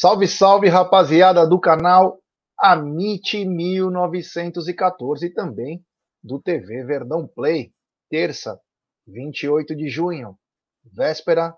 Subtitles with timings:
[0.00, 2.22] Salve, salve, rapaziada do canal
[2.58, 5.84] Amite 1914 e também
[6.24, 7.70] do TV Verdão Play.
[8.08, 8.58] Terça,
[9.06, 10.38] 28 de junho,
[10.82, 11.54] véspera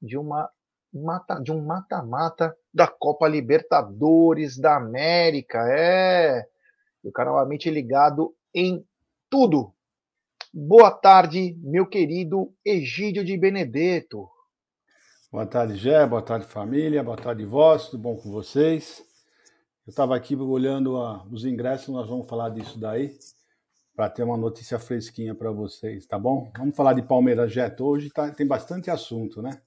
[0.00, 0.48] de uma
[0.94, 5.58] mata, de um mata-mata da Copa Libertadores da América.
[5.76, 6.46] É,
[7.02, 8.86] o canal Amite ligado em
[9.28, 9.74] tudo.
[10.54, 14.30] Boa tarde, meu querido Egídio de Benedetto.
[15.32, 16.04] Boa tarde, Gé.
[16.06, 17.04] Boa tarde, família.
[17.04, 17.86] Boa tarde, vós.
[17.86, 19.00] Tudo bom com vocês?
[19.86, 23.16] Eu estava aqui olhando a, os ingressos, nós vamos falar disso daí,
[23.94, 26.50] para ter uma notícia fresquinha para vocês, tá bom?
[26.58, 27.80] Vamos falar de Palmeiras Jet.
[27.80, 29.62] Hoje tá, tem bastante assunto, né?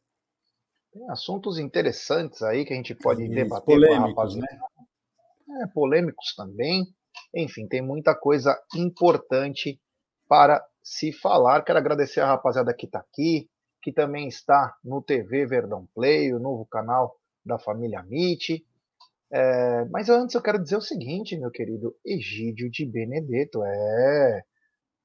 [0.92, 4.48] Tem assuntos interessantes aí que a gente pode Isso, debater polêmicos, né?
[5.62, 6.94] É, polêmicos também.
[7.34, 9.80] Enfim, tem muita coisa importante
[10.28, 11.64] para se falar.
[11.64, 13.50] Quero agradecer a rapaziada que está aqui,
[13.84, 18.66] que também está no TV Verdão Play, o novo canal da família Amit.
[19.30, 23.62] É, mas antes eu quero dizer o seguinte, meu querido Egídio de Benedetto.
[23.66, 24.44] É.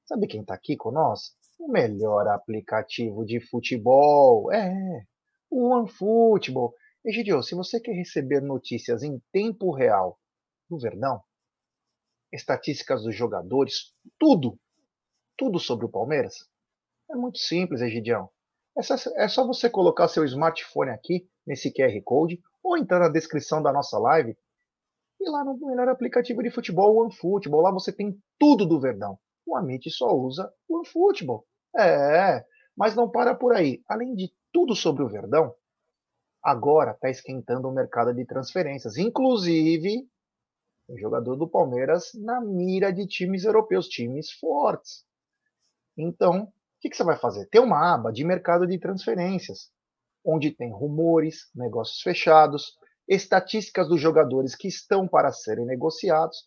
[0.05, 1.35] Sabe quem está aqui com nós?
[1.59, 4.49] O melhor aplicativo de futebol.
[4.53, 5.03] É.
[5.51, 6.73] O OneFootball.
[7.03, 10.17] Egidio, se você quer receber notícias em tempo real
[10.69, 11.21] do Verdão,
[12.31, 14.57] estatísticas dos jogadores, tudo,
[15.37, 16.35] tudo sobre o Palmeiras,
[17.11, 18.29] é muito simples, Egidião.
[18.77, 23.09] É só, é só você colocar seu smartphone aqui nesse QR Code ou entrar na
[23.09, 24.37] descrição da nossa live
[25.19, 27.61] e lá no melhor aplicativo de futebol, o OneFootball.
[27.61, 29.19] Lá você tem tudo do Verdão.
[29.45, 31.45] O Amit só usa OneFootball.
[31.77, 32.43] É,
[32.75, 33.83] mas não para por aí.
[33.87, 35.53] Além de tudo sobre o Verdão,
[36.41, 38.97] agora está esquentando o mercado de transferências.
[38.97, 40.07] Inclusive,
[40.87, 45.05] o jogador do Palmeiras na mira de times europeus, times fortes.
[45.97, 47.47] Então, que, que você vai fazer?
[47.47, 49.69] Tem uma aba de mercado de transferências,
[50.25, 56.37] onde tem rumores, negócios fechados, estatísticas dos jogadores que estão para serem negociados.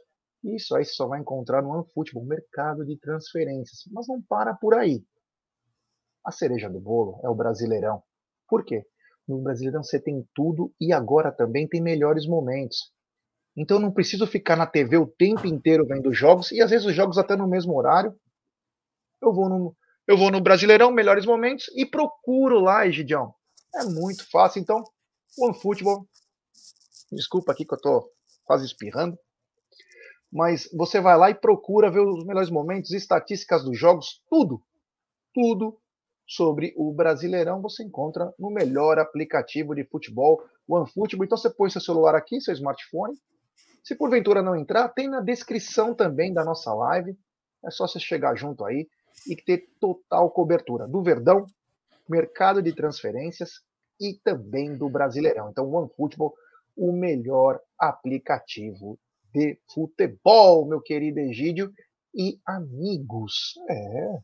[0.44, 3.82] Isso aí só vai encontrar no OneFootball, mercado de transferências.
[3.92, 5.04] Mas não para por aí.
[6.24, 8.02] A cereja do bolo é o Brasileirão.
[8.48, 8.84] Por quê?
[9.26, 12.92] No Brasileirão você tem tudo e agora também tem melhores momentos.
[13.56, 16.94] Então não preciso ficar na TV o tempo inteiro vendo jogos e às vezes os
[16.94, 18.14] jogos até no mesmo horário.
[19.20, 19.76] Eu vou no,
[20.06, 23.34] eu vou no Brasileirão, melhores momentos, e procuro lá, Egidião.
[23.74, 24.60] É muito fácil.
[24.60, 24.82] Então,
[25.38, 26.06] OneFootball,
[27.10, 28.10] desculpa aqui que eu tô
[28.44, 29.16] quase espirrando,
[30.30, 34.62] mas você vai lá e procura ver os melhores momentos, estatísticas dos jogos, tudo,
[35.32, 35.78] tudo
[36.26, 41.24] sobre o Brasileirão você encontra no melhor aplicativo de futebol, OneFootball.
[41.24, 43.14] Então você põe seu celular aqui, seu smartphone.
[43.84, 47.16] Se porventura não entrar, tem na descrição também da nossa live.
[47.64, 48.88] É só você chegar junto aí
[49.26, 51.46] e ter total cobertura do Verdão,
[52.08, 53.60] mercado de transferências
[54.00, 55.50] e também do Brasileirão.
[55.50, 56.34] Então, o OneFootball,
[56.76, 58.98] o melhor aplicativo
[59.32, 61.72] de futebol, meu querido Egídio
[62.14, 63.54] e amigos.
[63.68, 64.22] É, o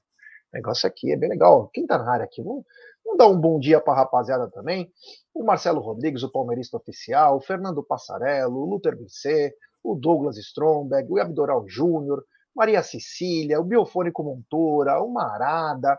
[0.54, 1.68] negócio aqui é bem legal.
[1.72, 2.42] Quem tá na área aqui?
[2.42, 2.64] Vamos,
[3.04, 4.92] vamos dar um bom dia para a rapaziada também.
[5.34, 11.10] O Marcelo Rodrigues, o palmeirista oficial, o Fernando Passarello, o Luther Bicê, o Douglas Stromberg,
[11.10, 12.24] o Abdoral Júnior,
[12.58, 15.96] Maria Cecília, o Biofônico Montoura, o Marada,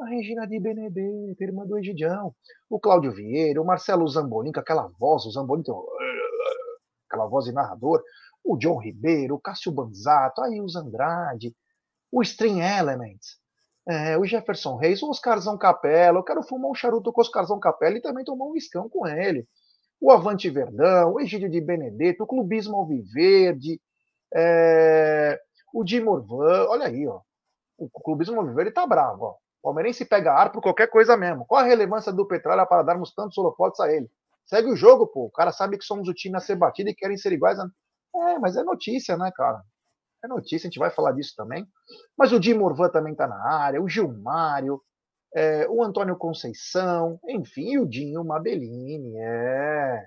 [0.00, 2.34] a Regina de Benedetto, irmã do Egidião,
[2.68, 5.72] o Cláudio Vieira, o Marcelo Zambolin, com aquela voz, o Zambolin tem
[7.08, 8.02] aquela voz de narrador,
[8.42, 11.54] o John Ribeiro, o Cássio Banzato, aí os Andrade,
[12.10, 13.38] o String Elements,
[13.88, 17.60] é, o Jefferson Reis, o Oscarzão Capela, eu quero fumar um charuto com o Oscarzão
[17.60, 19.46] Capela e também tomar um escão com ele.
[20.00, 23.80] O Avante Verdão, o Egídio de Benedetto, o Clubismo Alviverde,
[24.34, 25.40] é,
[25.72, 27.20] o Di Morvan, olha aí, ó.
[27.78, 29.30] O clubismo ele tá bravo, ó.
[29.32, 31.46] O Palmeirense pega ar por qualquer coisa mesmo.
[31.46, 34.10] Qual a relevância do Petralha para darmos tantos holofotes a ele?
[34.46, 35.26] Segue o jogo, pô.
[35.26, 37.58] O cara sabe que somos o time a ser batido e querem ser iguais.
[37.58, 37.66] A...
[38.16, 39.62] É, mas é notícia, né, cara?
[40.24, 41.66] É notícia, a gente vai falar disso também.
[42.16, 44.80] Mas o Di Morvan também tá na área, o Gilmário,
[45.34, 50.06] é, o Antônio Conceição, enfim, o Dinho Mabellini, é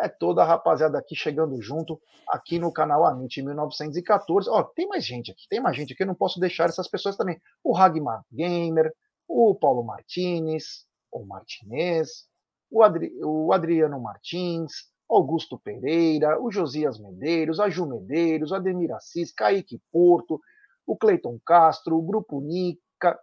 [0.00, 4.48] é toda a rapaziada aqui chegando junto aqui no canal Amit 1914.
[4.48, 7.16] Ó, tem mais gente aqui, tem mais gente aqui, eu não posso deixar essas pessoas
[7.16, 7.40] também.
[7.62, 8.92] O Ragmar Gamer,
[9.26, 12.26] o Paulo Martinez, o Martinez,
[12.70, 14.72] o, Adri, o Adriano Martins,
[15.08, 20.40] Augusto Pereira, o Josias Medeiros, a Ju Medeiros, o Ademir Assis, Kaique Porto,
[20.86, 23.18] o Cleiton Castro, o Grupo Nica,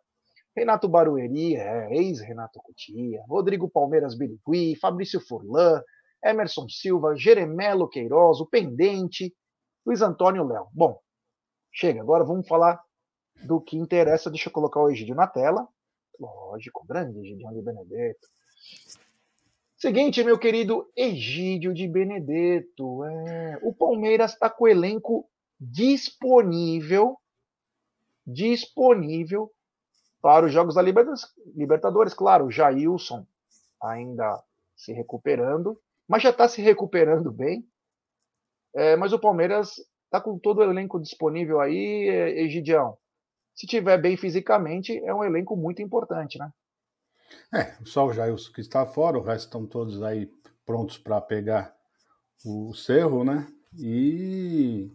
[0.56, 5.82] Renato Barueri, é, ex-Renato Cutia, Rodrigo Palmeiras Birigui, Fabrício Furlan,
[6.26, 9.34] Emerson Silva, Jeremelo Queiroz, o Pendente,
[9.86, 10.68] Luiz Antônio Léo.
[10.74, 11.00] Bom,
[11.72, 12.82] chega, agora vamos falar
[13.44, 14.32] do que interessa.
[14.32, 15.68] Deixa eu colocar o Egídio na tela.
[16.20, 18.28] Lógico, grande Egidio de Benedetto.
[19.78, 25.30] Seguinte, meu querido Egídio de Benedetto, é, o Palmeiras está com o elenco
[25.60, 27.18] disponível,
[28.26, 29.52] disponível
[30.22, 32.14] para os jogos da Libertadores.
[32.16, 33.28] Claro, o Jailson
[33.80, 34.42] ainda
[34.76, 37.68] se recuperando, mas já está se recuperando bem.
[38.74, 39.76] É, mas o Palmeiras
[40.06, 42.08] está com todo o elenco disponível aí,
[42.38, 42.98] Egidião.
[43.54, 46.52] Se tiver bem fisicamente, é um elenco muito importante, né?
[47.54, 50.30] É, só o Jailson que está fora, o resto estão todos aí
[50.66, 51.76] prontos para pegar
[52.44, 53.48] o Cerro, né?
[53.78, 54.92] E,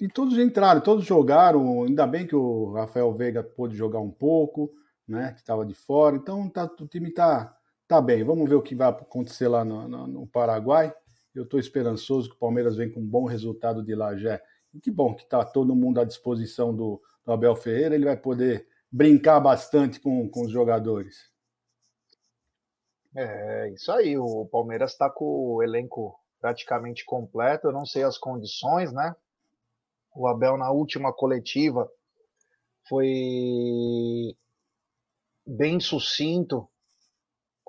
[0.00, 1.84] e todos entraram, todos jogaram.
[1.84, 4.70] Ainda bem que o Rafael Veiga pôde jogar um pouco,
[5.06, 5.32] né?
[5.32, 6.16] Que estava de fora.
[6.16, 7.57] Então tá, o time está
[7.88, 8.22] tá bem.
[8.22, 10.94] Vamos ver o que vai acontecer lá no, no, no Paraguai.
[11.34, 14.40] Eu estou esperançoso que o Palmeiras venha com um bom resultado de lá já.
[14.74, 17.94] E que bom que está todo mundo à disposição do, do Abel Ferreira.
[17.94, 21.30] Ele vai poder brincar bastante com, com os jogadores.
[23.16, 24.18] É, isso aí.
[24.18, 27.68] O Palmeiras está com o elenco praticamente completo.
[27.68, 29.16] Eu não sei as condições, né?
[30.14, 31.90] O Abel, na última coletiva,
[32.86, 34.36] foi
[35.46, 36.68] bem sucinto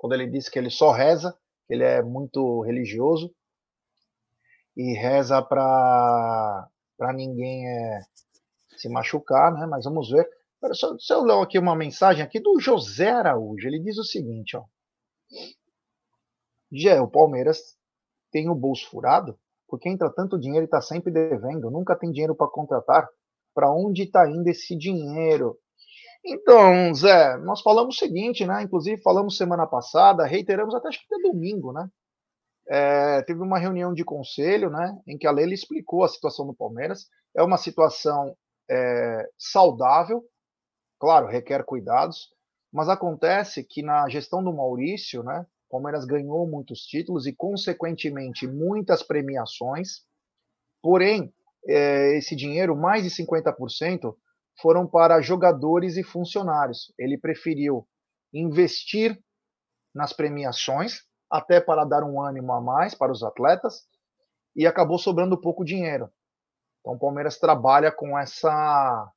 [0.00, 1.38] quando ele disse que ele só reza,
[1.68, 3.30] ele é muito religioso
[4.74, 6.66] e reza para
[7.14, 8.00] ninguém é,
[8.78, 9.66] se machucar, né?
[9.66, 10.26] Mas vamos ver.
[10.72, 14.56] Só, se eu ler aqui uma mensagem aqui do José Araújo, ele diz o seguinte,
[14.56, 14.64] ó.
[16.72, 17.76] Já o Palmeiras
[18.32, 19.38] tem o bolso furado,
[19.68, 23.06] porque entra tanto dinheiro e está sempre devendo, nunca tem dinheiro para contratar.
[23.52, 25.58] Para onde está indo esse dinheiro?
[26.24, 28.62] Então, Zé, nós falamos o seguinte, né?
[28.62, 31.88] Inclusive falamos semana passada, reiteramos até acho que até domingo, né?
[32.68, 34.96] É, teve uma reunião de conselho, né?
[35.06, 37.06] Em que a Leila explicou a situação do Palmeiras.
[37.34, 38.36] É uma situação
[38.70, 40.22] é, saudável,
[41.00, 42.28] claro, requer cuidados,
[42.72, 45.46] mas acontece que na gestão do Maurício, né?
[45.70, 50.02] Palmeiras ganhou muitos títulos e, consequentemente, muitas premiações.
[50.82, 51.32] Porém,
[51.66, 54.14] é, esse dinheiro, mais de 50%,
[54.60, 56.92] foram para jogadores e funcionários.
[56.98, 57.86] Ele preferiu
[58.32, 59.18] investir
[59.94, 63.86] nas premiações, até para dar um ânimo a mais para os atletas,
[64.54, 66.10] e acabou sobrando pouco dinheiro.
[66.80, 69.10] Então o Palmeiras trabalha com essa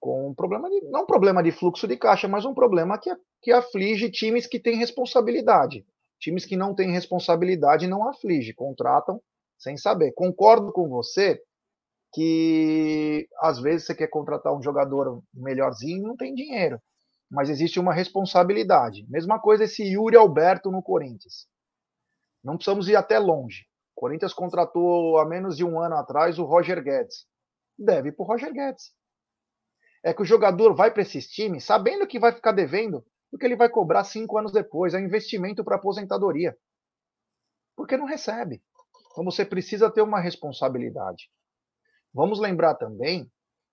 [0.00, 3.10] com um problema de, não um problema de fluxo de caixa, mas um problema que,
[3.42, 5.84] que aflige times que têm responsabilidade.
[6.20, 9.20] Times que não têm responsabilidade não aflige, contratam
[9.58, 10.12] sem saber.
[10.12, 11.42] Concordo com você
[12.12, 16.80] que às vezes você quer contratar um jogador melhorzinho não tem dinheiro,
[17.30, 19.06] mas existe uma responsabilidade.
[19.08, 21.46] Mesma coisa esse Yuri Alberto no Corinthians.
[22.42, 23.66] Não precisamos ir até longe.
[23.96, 27.26] O Corinthians contratou há menos de um ano atrás o Roger Guedes.
[27.78, 28.92] Deve para o Roger Guedes
[30.04, 33.56] é que o jogador vai para esses times sabendo que vai ficar devendo, porque ele
[33.56, 36.56] vai cobrar cinco anos depois, é investimento para aposentadoria.
[37.76, 38.62] Porque não recebe.
[39.12, 41.30] Então você precisa ter uma responsabilidade.
[42.18, 43.30] Vamos lembrar também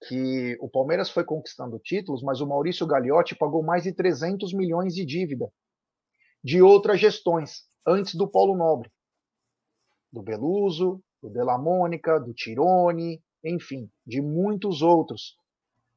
[0.08, 4.94] que o Palmeiras foi conquistando títulos, mas o Maurício Gagliotti pagou mais de 300 milhões
[4.94, 5.52] de dívida
[6.44, 8.92] de outras gestões, antes do Paulo Nobre.
[10.14, 15.36] Do Beluso, do Della Mônica, do Tirone, enfim, de muitos outros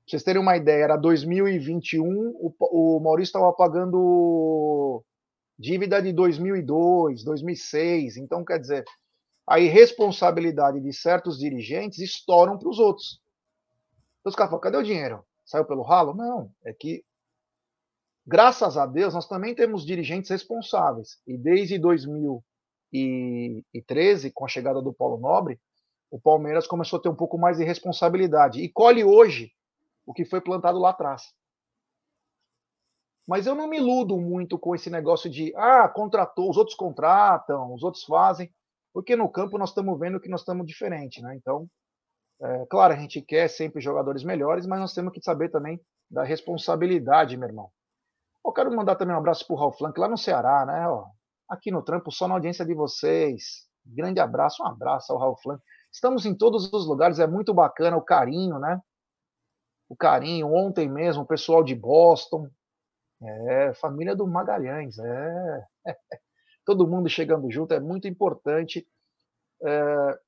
[0.09, 5.05] vocês terem uma ideia, era 2021, o, o Maurício estava pagando
[5.59, 8.17] dívida de 2002, 2006.
[8.17, 8.87] Então, quer dizer,
[9.49, 13.23] a irresponsabilidade de certos dirigentes estouram para os outros.
[14.21, 15.25] Então, os caras falam: cadê o dinheiro?
[15.45, 16.13] Saiu pelo ralo?
[16.13, 17.03] Não, é que,
[18.27, 21.19] graças a Deus, nós também temos dirigentes responsáveis.
[21.27, 25.59] E desde 2013, com a chegada do Paulo Nobre,
[26.11, 28.61] o Palmeiras começou a ter um pouco mais de responsabilidade.
[28.61, 29.51] E colhe hoje
[30.05, 31.33] o que foi plantado lá atrás.
[33.27, 37.73] Mas eu não me iludo muito com esse negócio de, ah, contratou, os outros contratam,
[37.75, 38.51] os outros fazem,
[38.93, 41.35] porque no campo nós estamos vendo que nós estamos diferente, né?
[41.37, 41.67] Então,
[42.41, 45.81] é, claro, a gente quer sempre jogadores melhores, mas nós temos que saber também
[46.11, 47.71] da responsabilidade, meu irmão.
[48.45, 50.89] Eu quero mandar também um abraço para o Ralf Flank, lá no Ceará, né?
[50.89, 51.07] Ó,
[51.49, 53.67] aqui no trampo, só na audiência de vocês.
[53.85, 55.63] Grande abraço, um abraço ao Ralf Flank.
[55.93, 58.81] Estamos em todos os lugares, é muito bacana o carinho, né?
[59.89, 60.53] o carinho.
[60.53, 62.49] Ontem mesmo, o pessoal de Boston,
[63.23, 65.65] é, família do Magalhães, é,
[66.69, 68.87] todo mundo chegando junto, é muito importante
[69.65, 70.19] é,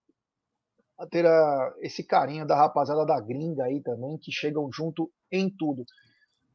[1.10, 5.84] ter a, esse carinho da rapaziada da gringa aí também, que chegam junto em tudo.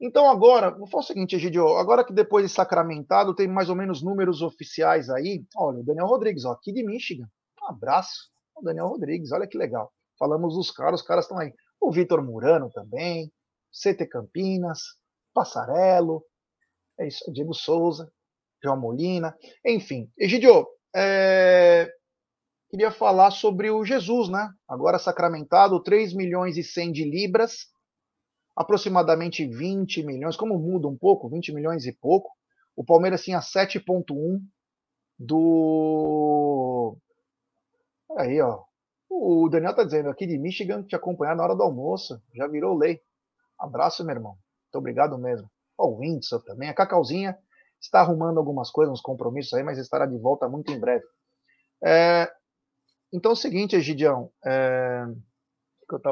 [0.01, 3.75] Então agora, vou falar o seguinte, Egidio, agora que depois de sacramentado tem mais ou
[3.75, 7.27] menos números oficiais aí, olha, o Daniel Rodrigues, ó, aqui de Michigan,
[7.61, 9.93] um abraço, o Daniel Rodrigues, olha que legal.
[10.17, 13.31] Falamos dos caras, os caras estão aí o Vitor Murano também,
[13.71, 14.81] CT Campinas,
[15.31, 16.25] Passarelo,
[16.99, 18.11] é isso, Diego Souza.
[18.63, 19.35] João Molina,
[19.65, 20.09] enfim.
[20.17, 21.89] Egidio, é...
[22.69, 24.49] queria falar sobre o Jesus, né?
[24.67, 27.67] Agora sacramentado, 3 milhões e 100 de libras,
[28.55, 32.29] aproximadamente 20 milhões, como muda um pouco, 20 milhões e pouco.
[32.75, 34.39] O Palmeiras tinha 7,1
[35.17, 36.97] do.
[38.17, 38.63] Aí, ó.
[39.09, 42.21] O Daniel tá dizendo aqui de Michigan te acompanhar na hora do almoço.
[42.33, 42.99] Já virou lei.
[43.57, 44.31] Abraço, meu irmão.
[44.33, 45.49] Muito obrigado mesmo.
[45.77, 46.69] O Whindersson também.
[46.69, 47.37] A Cacauzinha
[47.85, 51.05] está arrumando algumas coisas, uns compromissos aí, mas estará de volta muito em breve.
[51.83, 52.29] É...
[53.13, 54.29] Então é o seguinte, Egidião.
[54.45, 55.05] É...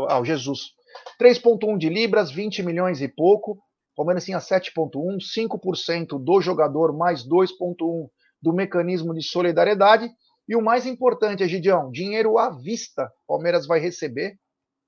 [0.08, 0.72] Ah, o Jesus.
[1.20, 3.60] 3,1 de libras, 20 milhões e pouco.
[3.96, 8.08] Palmeiras tinha 7,1, 5% do jogador mais 2,1
[8.42, 10.10] do mecanismo de solidariedade.
[10.48, 13.12] E o mais importante, Egidião, dinheiro à vista.
[13.28, 14.38] Palmeiras vai receber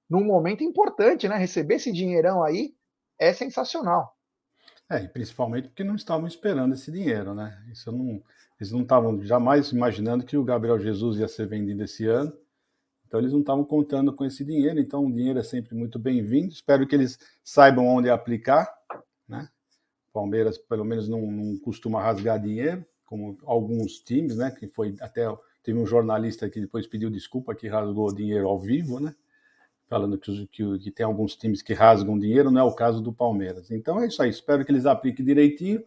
[0.09, 1.37] num momento importante, né?
[1.37, 2.73] Receber esse dinheirão aí
[3.19, 4.14] é sensacional.
[4.89, 7.59] É, e principalmente porque não estavam esperando esse dinheiro, né?
[7.71, 8.21] Isso não,
[8.59, 12.31] eles não estavam jamais imaginando que o Gabriel Jesus ia ser vendido esse ano.
[13.07, 16.53] Então eles não estavam contando com esse dinheiro, então o dinheiro é sempre muito bem-vindo.
[16.53, 18.71] Espero que eles saibam onde aplicar,
[19.27, 19.49] né?
[20.13, 24.51] Palmeiras pelo menos não, não, costuma rasgar dinheiro, como alguns times, né?
[24.51, 25.25] Que foi até
[25.63, 29.15] teve um jornalista que depois pediu desculpa que rasgou dinheiro ao vivo, né?
[29.87, 33.13] Falando que, que, que tem alguns times que rasgam dinheiro, não é o caso do
[33.13, 33.69] Palmeiras.
[33.69, 34.29] Então é isso aí.
[34.29, 35.83] Espero que eles apliquem direitinho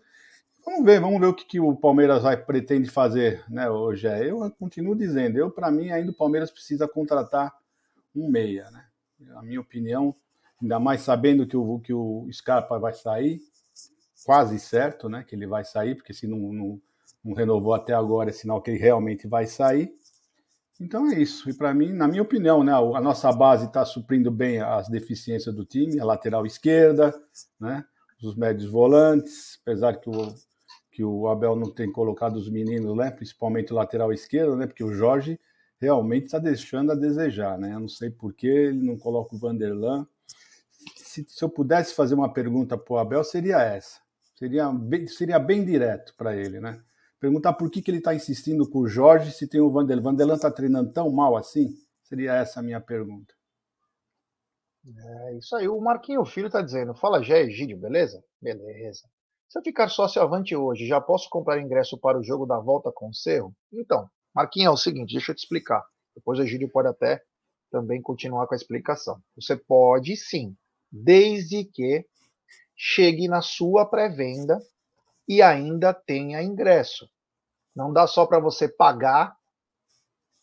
[0.71, 4.07] Vamos ver, vamos ver o que, que o Palmeiras vai pretende fazer, né, hoje.
[4.07, 7.55] Eu continuo dizendo, eu para mim ainda o Palmeiras precisa contratar
[8.15, 8.85] um meia, né?
[9.19, 10.15] Na minha opinião,
[10.61, 13.41] ainda mais sabendo que o que o Scarpa vai sair,
[14.27, 16.81] quase certo, né, que ele vai sair, porque se não, não,
[17.25, 19.91] não renovou até agora, é sinal que ele realmente vai sair.
[20.81, 21.51] Então é isso.
[21.51, 25.55] E para mim, na minha opinião, né, a nossa base está suprindo bem as deficiências
[25.55, 27.13] do time, a lateral esquerda,
[27.59, 27.85] né,
[28.23, 30.35] os médios volantes, apesar que o
[30.99, 33.09] que o Abel não tem colocado os meninos, né?
[33.09, 34.67] Principalmente o lateral esquerdo, né?
[34.67, 35.39] Porque o Jorge
[35.81, 37.73] realmente está deixando a desejar, né?
[37.73, 40.05] Eu não sei por que ele não coloca o Vanderlan.
[40.97, 44.01] Se, se eu pudesse fazer uma pergunta para o Abel, seria essa.
[44.35, 46.83] Seria bem, seria bem direto para ele, né?
[47.21, 50.03] Perguntar por que, que ele está insistindo com o Jorge se tem o Vanderlan.
[50.03, 51.75] Vanderlan está treinando tão mal assim?
[52.05, 53.35] Seria essa a minha pergunta.
[54.87, 55.69] É isso aí.
[55.69, 58.23] O Marquinho Filho está dizendo: Fala, Gé, Egídio, beleza?
[58.41, 59.03] Beleza.
[59.49, 62.93] Se eu ficar sócio avante hoje, já posso comprar ingresso para o jogo da volta
[62.93, 63.55] com o Cerro?
[63.73, 65.83] Então, Marquinhos, é o seguinte, deixa eu te explicar.
[66.15, 67.23] Depois o Egídio pode até
[67.71, 69.21] também continuar com a explicação.
[69.37, 70.57] Você pode sim,
[70.91, 72.07] desde que
[72.77, 74.59] chegue na sua pré-venda
[75.29, 77.09] e ainda tenha ingresso.
[77.77, 79.37] Não dá só para você pagar,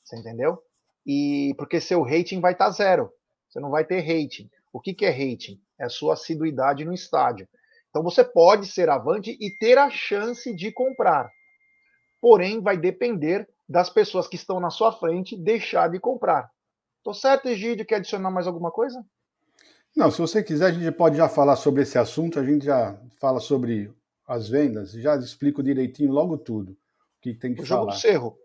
[0.04, 0.62] você entendeu?
[1.06, 3.12] E porque seu rating vai estar tá zero.
[3.50, 4.50] Você não vai ter rating.
[4.72, 5.60] O que, que é rating?
[5.80, 7.48] É a sua assiduidade no estádio.
[7.89, 11.30] Então você pode ser avante e ter a chance de comprar.
[12.22, 16.50] Porém, vai depender das pessoas que estão na sua frente deixar de comprar.
[17.04, 17.86] Tô certo, Egídio?
[17.86, 19.04] Quer adicionar mais alguma coisa?
[19.96, 23.00] Não, se você quiser, a gente pode já falar sobre esse assunto, a gente já
[23.20, 23.94] fala sobre
[24.27, 26.72] as vendas, já explico direitinho logo tudo.
[26.72, 26.77] O
[27.22, 27.82] que tem que o falar.
[27.82, 28.38] jogo do Cerro.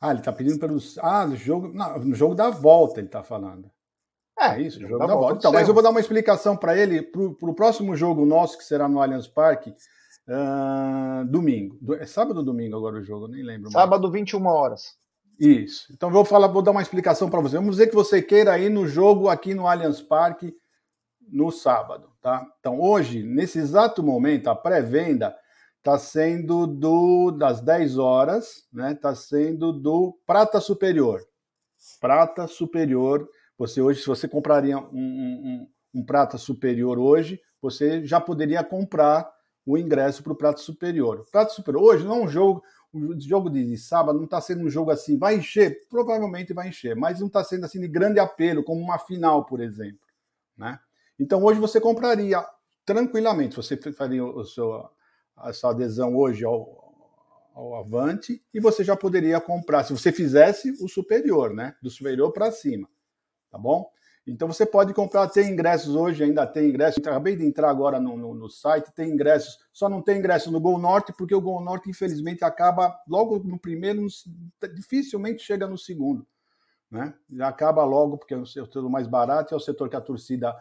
[0.00, 0.78] Ah, ele está pedindo pelo.
[1.00, 3.70] Ah, no jogo, não, no jogo da volta ele está falando.
[4.38, 5.38] É, é isso, jogo da volta.
[5.38, 8.64] Então, mas eu vou dar uma explicação para ele para o próximo jogo nosso, que
[8.64, 9.70] será no Allianz Parque,
[10.28, 11.76] uh, domingo.
[11.96, 13.26] É sábado ou domingo agora o jogo?
[13.26, 13.70] Nem lembro.
[13.72, 14.14] Sábado, mais.
[14.14, 14.96] 21 horas.
[15.40, 15.92] Isso.
[15.92, 17.56] Então vou falar, vou dar uma explicação para você.
[17.56, 20.54] Vamos dizer que você queira ir no jogo aqui no Allianz Parque
[21.30, 22.46] no sábado, tá?
[22.60, 25.36] Então hoje, nesse exato momento, a pré-venda
[25.78, 28.92] está sendo do das 10 horas, né?
[28.92, 31.20] Está sendo do prata superior.
[32.00, 38.20] Prata superior você hoje, se você compraria um, um, um prata superior hoje, você já
[38.20, 39.28] poderia comprar
[39.66, 41.20] o ingresso para o prato superior.
[41.20, 44.64] O prato superior hoje não é um jogo, o jogo de, sábado não está sendo
[44.64, 48.20] um jogo assim, vai encher, provavelmente vai encher, mas não está sendo assim de grande
[48.20, 50.06] apelo, como uma final, por exemplo.
[50.56, 50.78] Né?
[51.18, 52.44] Então hoje você compraria
[52.84, 54.88] tranquilamente, você faria o seu,
[55.36, 56.94] a sua adesão hoje ao,
[57.54, 61.74] ao Avante e você já poderia comprar, se você fizesse o superior, né?
[61.82, 62.88] Do superior para cima
[63.50, 63.90] tá bom?
[64.26, 66.98] Então você pode comprar, tem ingressos hoje, ainda tem ingressos.
[66.98, 70.60] Acabei de entrar agora no, no, no, site, tem ingressos, só não tem ingresso no
[70.60, 74.06] Gol Norte, porque o Gol Norte, infelizmente, acaba logo no primeiro,
[74.74, 76.26] dificilmente chega no segundo.
[76.90, 77.14] Né?
[77.40, 80.54] Acaba logo, porque é o setor mais barato, é o setor que a torcida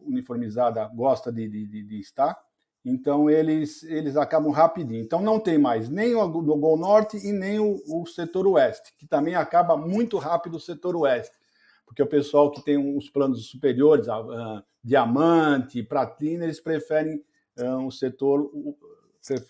[0.00, 2.38] uniformizada gosta de, de, de, estar.
[2.84, 5.02] Então eles, eles acabam rapidinho.
[5.02, 8.94] Então não tem mais nem o do Gol Norte e nem o, o setor oeste,
[8.96, 11.36] que também acaba muito rápido o setor oeste.
[11.84, 17.22] Porque o pessoal que tem os planos superiores, uh, diamante, platina, eles preferem
[17.58, 18.50] uh, o setor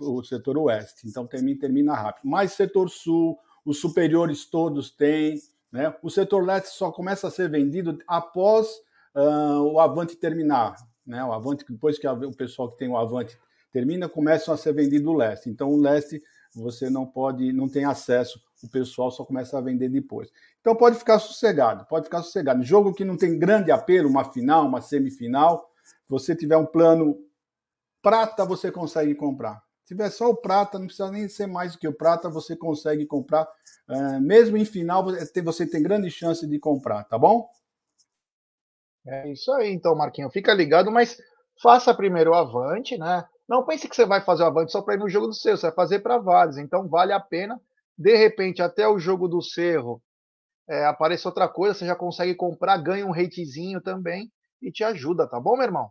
[0.00, 2.28] o setor oeste, então termina, termina rápido.
[2.28, 5.38] Mas setor sul, os superiores todos têm,
[5.70, 5.94] né?
[6.02, 8.80] O setor leste só começa a ser vendido após
[9.14, 11.24] uh, o Avante terminar, né?
[11.24, 13.38] O Avante depois que o pessoal que tem o Avante
[13.72, 15.48] termina, começam a ser vendido o leste.
[15.48, 16.22] Então o leste
[16.54, 20.30] você não pode, não tem acesso, o pessoal só começa a vender depois.
[20.60, 22.62] Então pode ficar sossegado, pode ficar sossegado.
[22.62, 25.70] Jogo que não tem grande apelo, uma final, uma semifinal,
[26.08, 27.18] você tiver um plano
[28.02, 29.62] prata, você consegue comprar.
[29.84, 32.54] Se tiver só o prata, não precisa nem ser mais do que o prata, você
[32.54, 33.48] consegue comprar.
[33.88, 35.04] Uh, mesmo em final,
[35.44, 37.48] você tem grande chance de comprar, tá bom?
[39.08, 40.30] É isso aí, então, Marquinho.
[40.30, 41.18] Fica ligado, mas
[41.62, 43.26] faça primeiro o avante, né?
[43.48, 45.56] Não pense que você vai fazer o avante só para ir no jogo do Cerro,
[45.56, 46.58] você vai fazer para vários.
[46.58, 47.58] Então, vale a pena.
[47.96, 50.02] De repente, até o jogo do Cerro
[50.68, 55.26] é, apareça outra coisa, você já consegue comprar, ganha um ratezinho também e te ajuda,
[55.26, 55.90] tá bom, meu irmão?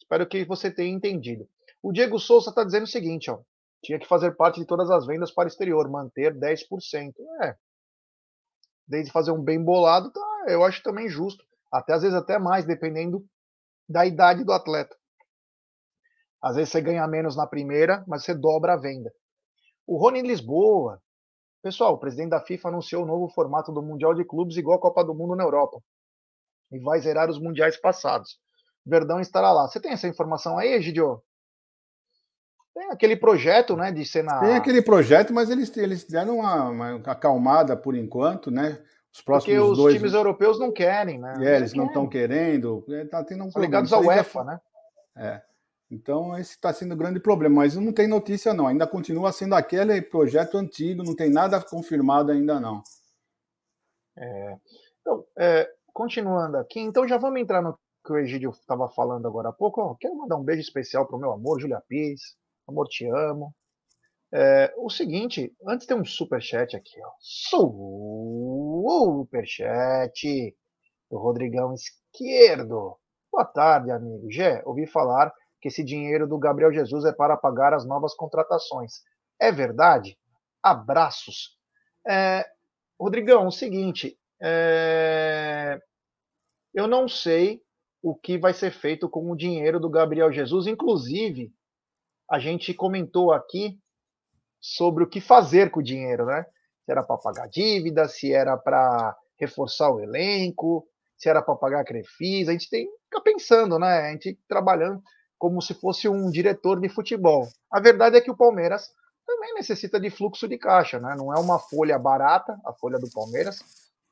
[0.00, 1.48] Espero que você tenha entendido.
[1.82, 3.40] O Diego Souza está dizendo o seguinte, ó.
[3.82, 7.14] Tinha que fazer parte de todas as vendas para o exterior, manter 10%.
[7.42, 7.56] É.
[8.86, 11.44] Desde fazer um bem bolado, tá, eu acho também justo.
[11.72, 13.24] Até às vezes até mais, dependendo
[13.88, 14.96] da idade do atleta.
[16.42, 19.12] Às vezes você ganha menos na primeira, mas você dobra a venda.
[19.86, 21.00] O Rony Lisboa.
[21.62, 24.80] Pessoal, o presidente da FIFA anunciou o novo formato do Mundial de Clubes igual a
[24.80, 25.78] Copa do Mundo na Europa.
[26.72, 28.38] E vai zerar os mundiais passados.
[28.86, 29.68] Verdão estará lá.
[29.68, 31.22] Você tem essa informação aí, Egidio?
[32.72, 34.40] Tem aquele projeto, né, de ser na...
[34.40, 38.82] Tem aquele projeto, mas eles, eles deram uma, uma acalmada por enquanto, né?
[39.12, 39.94] Os próximos Porque os dois...
[39.94, 41.34] times europeus não querem, né?
[41.40, 42.84] É, eles não estão querendo.
[42.88, 44.60] É, tá tendo um São ligados ao UEFA, né?
[45.16, 45.42] É.
[45.90, 48.68] Então, esse está sendo um grande problema, mas não tem notícia, não.
[48.68, 52.80] Ainda continua sendo aquele projeto antigo, não tem nada confirmado ainda, não.
[54.16, 54.56] É.
[55.00, 59.48] Então, é, continuando aqui, então já vamos entrar no que o Egídio estava falando agora
[59.48, 59.80] há pouco.
[59.80, 62.36] Ó, quero mandar um beijo especial para o meu amor, Julia Pires.
[62.68, 63.52] Amor, te amo.
[64.32, 67.10] É, o seguinte, antes tem um superchat aqui, ó.
[69.28, 70.56] Superchat
[71.10, 72.96] do Rodrigão Esquerdo.
[73.32, 74.30] Boa tarde, amigo.
[74.30, 79.02] Gé, ouvi falar que esse dinheiro do Gabriel Jesus é para pagar as novas contratações.
[79.40, 80.16] É verdade?
[80.62, 81.58] Abraços.
[82.08, 82.46] É,
[82.98, 85.80] Rodrigão, o seguinte, é,
[86.72, 87.60] eu não sei
[88.02, 90.66] o que vai ser feito com o dinheiro do Gabriel Jesus.
[90.66, 91.52] Inclusive,
[92.30, 93.78] a gente comentou aqui
[94.60, 96.44] sobre o que fazer com o dinheiro, né?
[96.84, 101.84] Se era para pagar dívida, se era para reforçar o elenco, se era para pagar
[101.84, 102.48] crefis.
[102.48, 104.08] A gente tem que ficar pensando, né?
[104.08, 105.02] A gente trabalhando
[105.38, 107.48] como se fosse um diretor de futebol.
[107.72, 108.88] A verdade é que o Palmeiras
[109.26, 111.14] também necessita de fluxo de caixa, né?
[111.16, 113.60] Não é uma folha barata, a folha do Palmeiras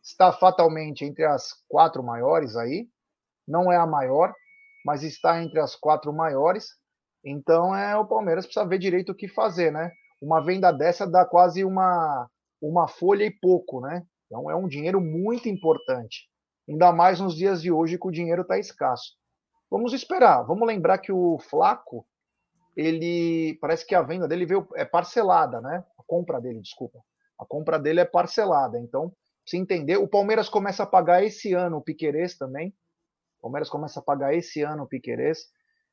[0.02, 2.88] está fatalmente entre as quatro maiores aí
[3.48, 4.32] não é a maior,
[4.84, 6.66] mas está entre as quatro maiores.
[7.24, 9.90] Então é o Palmeiras precisa ver direito o que fazer, né?
[10.20, 12.28] Uma venda dessa dá quase uma
[12.60, 14.04] uma folha e pouco, né?
[14.26, 16.28] Então é um dinheiro muito importante.
[16.68, 19.14] Ainda mais nos dias de hoje que o dinheiro está escasso.
[19.70, 20.42] Vamos esperar.
[20.42, 22.06] Vamos lembrar que o Flaco,
[22.76, 25.84] ele parece que a venda dele veio é parcelada, né?
[25.98, 26.98] A compra dele, desculpa.
[27.38, 28.78] A compra dele é parcelada.
[28.78, 29.12] Então,
[29.46, 32.74] se entender, o Palmeiras começa a pagar esse ano o Piquerez também.
[33.38, 35.46] O Palmeiras começa a pagar esse ano o Piquerez.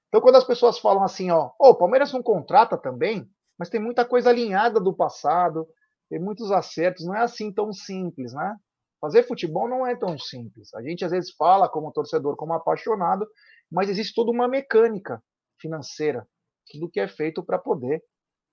[0.09, 3.79] Então, quando as pessoas falam assim, ó, oh, o Palmeiras não contrata também, mas tem
[3.79, 5.67] muita coisa alinhada do passado,
[6.09, 8.55] tem muitos acertos, não é assim tão simples, né?
[9.01, 10.73] Fazer futebol não é tão simples.
[10.73, 13.27] A gente às vezes fala como torcedor, como apaixonado,
[13.71, 15.21] mas existe toda uma mecânica
[15.59, 16.27] financeira,
[16.71, 18.03] tudo que é feito para poder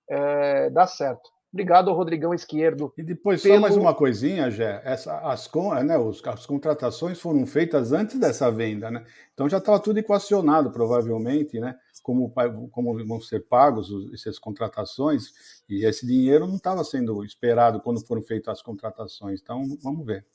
[0.09, 1.29] é, dar certo.
[1.53, 2.91] Obrigado Rodrigão Esquerdo.
[2.97, 3.53] E depois, pelo...
[3.53, 4.81] só mais uma coisinha, Jé.
[4.83, 5.47] Essa, as,
[5.85, 9.05] né, os, as contratações foram feitas antes dessa venda, né?
[9.35, 11.77] Então já estava tudo equacionado, provavelmente, né?
[12.01, 12.33] Como,
[12.71, 15.31] como vão ser pagos essas contratações,
[15.69, 19.39] e esse dinheiro não estava sendo esperado quando foram feitas as contratações.
[19.39, 20.25] Então, vamos ver.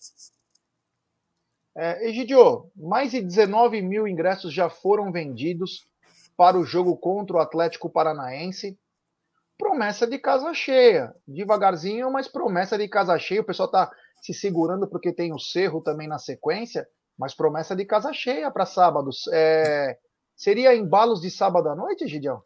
[1.76, 5.84] É, Egidio, mais de 19 mil ingressos já foram vendidos
[6.36, 8.78] para o jogo contra o Atlético Paranaense
[9.58, 11.12] promessa de casa cheia.
[11.26, 13.40] Devagarzinho, mas promessa de casa cheia.
[13.40, 13.90] O pessoal está
[14.22, 16.86] se segurando porque tem o Cerro também na sequência,
[17.18, 19.10] mas promessa de casa cheia para sábado.
[19.32, 19.98] É...
[20.36, 22.40] Seria embalos de sábado à noite, Gideão?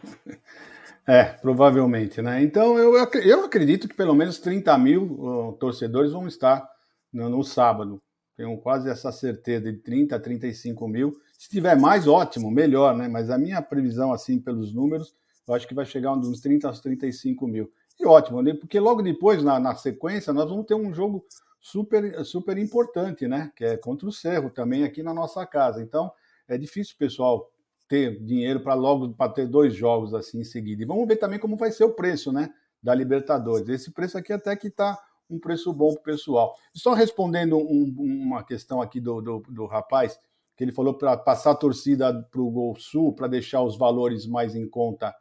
[1.04, 2.40] é, provavelmente, né?
[2.40, 6.64] Então eu, eu acredito que pelo menos 30 mil torcedores vão estar
[7.12, 8.00] no, no, sábado.
[8.36, 11.12] Tenho quase essa certeza de 30 a 35 mil.
[11.36, 13.08] Se tiver mais, ótimo, melhor, né?
[13.08, 16.80] Mas a minha previsão, assim, pelos números, eu acho que vai chegar uns 30 aos
[16.80, 17.70] 35 mil.
[17.98, 18.54] E ótimo, né?
[18.54, 21.24] porque logo depois, na, na sequência, nós vamos ter um jogo
[21.60, 23.52] super, super importante, né?
[23.56, 25.80] Que é contra o Cerro, também aqui na nossa casa.
[25.82, 26.10] Então,
[26.48, 27.50] é difícil pessoal
[27.88, 30.82] ter dinheiro para logo para ter dois jogos assim em seguida.
[30.82, 32.52] E vamos ver também como vai ser o preço, né,
[32.82, 33.68] da Libertadores.
[33.68, 36.54] Esse preço aqui até que está um preço bom para o pessoal.
[36.74, 40.18] Só respondendo um, uma questão aqui do, do, do rapaz,
[40.56, 44.26] que ele falou para passar a torcida para o Gol Sul, para deixar os valores
[44.26, 45.14] mais em conta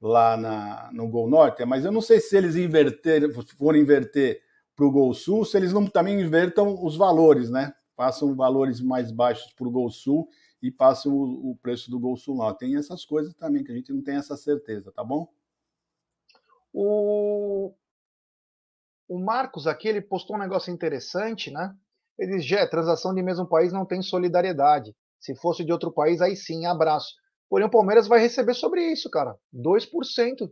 [0.00, 4.40] lá na, no Gol Norte, mas eu não sei se eles inverter, forem inverter
[4.76, 7.74] para o Gol Sul, se eles não também invertam os valores, né?
[7.96, 10.28] Passam valores mais baixos para o Gol Sul
[10.62, 12.54] e passam o, o, preço do Gol Sul lá.
[12.54, 15.28] Tem essas coisas também que a gente não tem essa certeza, tá bom?
[16.72, 17.74] O,
[19.08, 21.74] o Marcos aqui, ele postou um negócio interessante, né?
[22.16, 24.94] Ele diz, Jé, transação de mesmo país não tem solidariedade.
[25.18, 27.16] Se fosse de outro país, aí sim, abraço.
[27.48, 29.36] Porém, o Palmeiras vai receber sobre isso, cara.
[29.54, 30.50] 2%.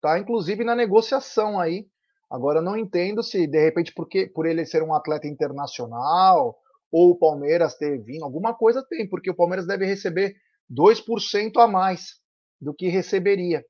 [0.00, 1.86] Tá, inclusive, na negociação aí.
[2.30, 6.56] Agora, não entendo se, de repente, porque, por ele ser um atleta internacional,
[6.92, 10.34] ou o Palmeiras ter vindo, alguma coisa tem, porque o Palmeiras deve receber
[10.70, 12.16] 2% a mais
[12.60, 13.64] do que receberia.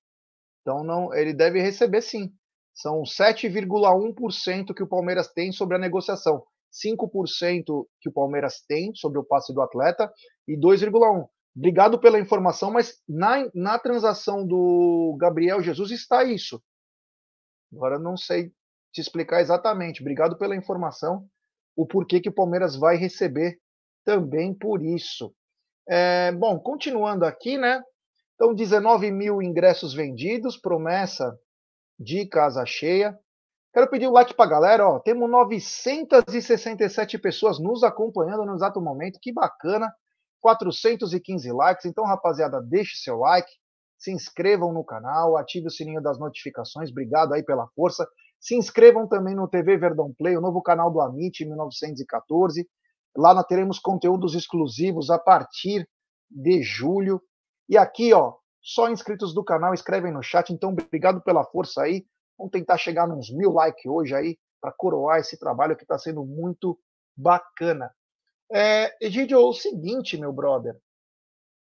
[0.62, 2.30] Então, não, ele deve receber sim.
[2.74, 6.42] São 7,1% que o Palmeiras tem sobre a negociação.
[6.72, 10.12] 5% que o Palmeiras tem sobre o passe do atleta
[10.46, 11.26] e 2,1%.
[11.56, 16.62] Obrigado pela informação, mas na, na transação do Gabriel Jesus está isso.
[17.72, 18.52] Agora não sei
[18.92, 20.02] te explicar exatamente.
[20.02, 21.26] Obrigado pela informação.
[21.74, 23.58] O porquê que o Palmeiras vai receber
[24.04, 25.34] também por isso.
[25.88, 27.82] É, bom, continuando aqui, né?
[28.34, 31.38] Então, 19 mil ingressos vendidos, promessa
[31.98, 33.18] de casa cheia.
[33.72, 34.88] Quero pedir o like para a galera.
[34.88, 39.18] Ó, temos 967 pessoas nos acompanhando no exato momento.
[39.20, 39.90] Que bacana.
[40.46, 41.84] 415 likes.
[41.86, 43.50] Então, rapaziada, deixe seu like,
[43.98, 46.90] se inscrevam no canal, ative o sininho das notificações.
[46.90, 48.06] Obrigado aí pela força.
[48.38, 52.64] Se inscrevam também no TV Verdão Play, o novo canal do Amit 1914.
[53.16, 55.88] Lá nós teremos conteúdos exclusivos a partir
[56.30, 57.20] de julho.
[57.68, 60.52] E aqui, ó, só inscritos do canal escrevem no chat.
[60.52, 62.06] Então, obrigado pela força aí.
[62.38, 66.24] Vamos tentar chegar nos mil likes hoje aí para coroar esse trabalho que está sendo
[66.24, 66.78] muito
[67.16, 67.90] bacana.
[68.52, 70.76] É, Egidio, o seguinte, meu brother.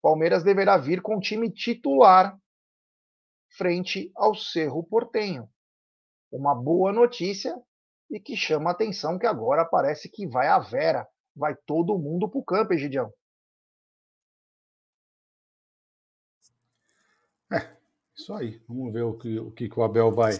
[0.02, 2.38] Palmeiras deverá vir com o time titular
[3.56, 5.48] frente ao Cerro Portenho.
[6.30, 7.56] Uma boa notícia
[8.10, 12.28] e que chama a atenção que agora parece que vai a Vera, vai todo mundo
[12.28, 13.10] para o campo, Egidião.
[18.16, 18.60] Isso aí.
[18.68, 20.38] Vamos ver o que o, que o Abel vai,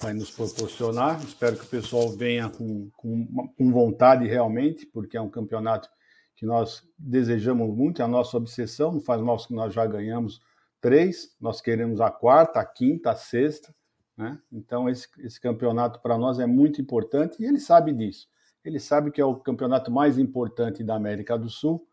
[0.00, 1.22] vai nos proporcionar.
[1.22, 5.88] Espero que o pessoal venha com, com, com vontade realmente, porque é um campeonato
[6.36, 8.92] que nós desejamos muito, é a nossa obsessão.
[8.92, 10.40] Não faz mal que nós já ganhamos
[10.80, 13.74] três, nós queremos a quarta, a quinta, a sexta.
[14.16, 14.38] Né?
[14.52, 18.28] Então, esse, esse campeonato para nós é muito importante e ele sabe disso.
[18.64, 21.86] Ele sabe que é o campeonato mais importante da América do Sul.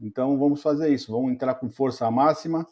[0.00, 2.66] Então, vamos fazer isso, vamos entrar com força máxima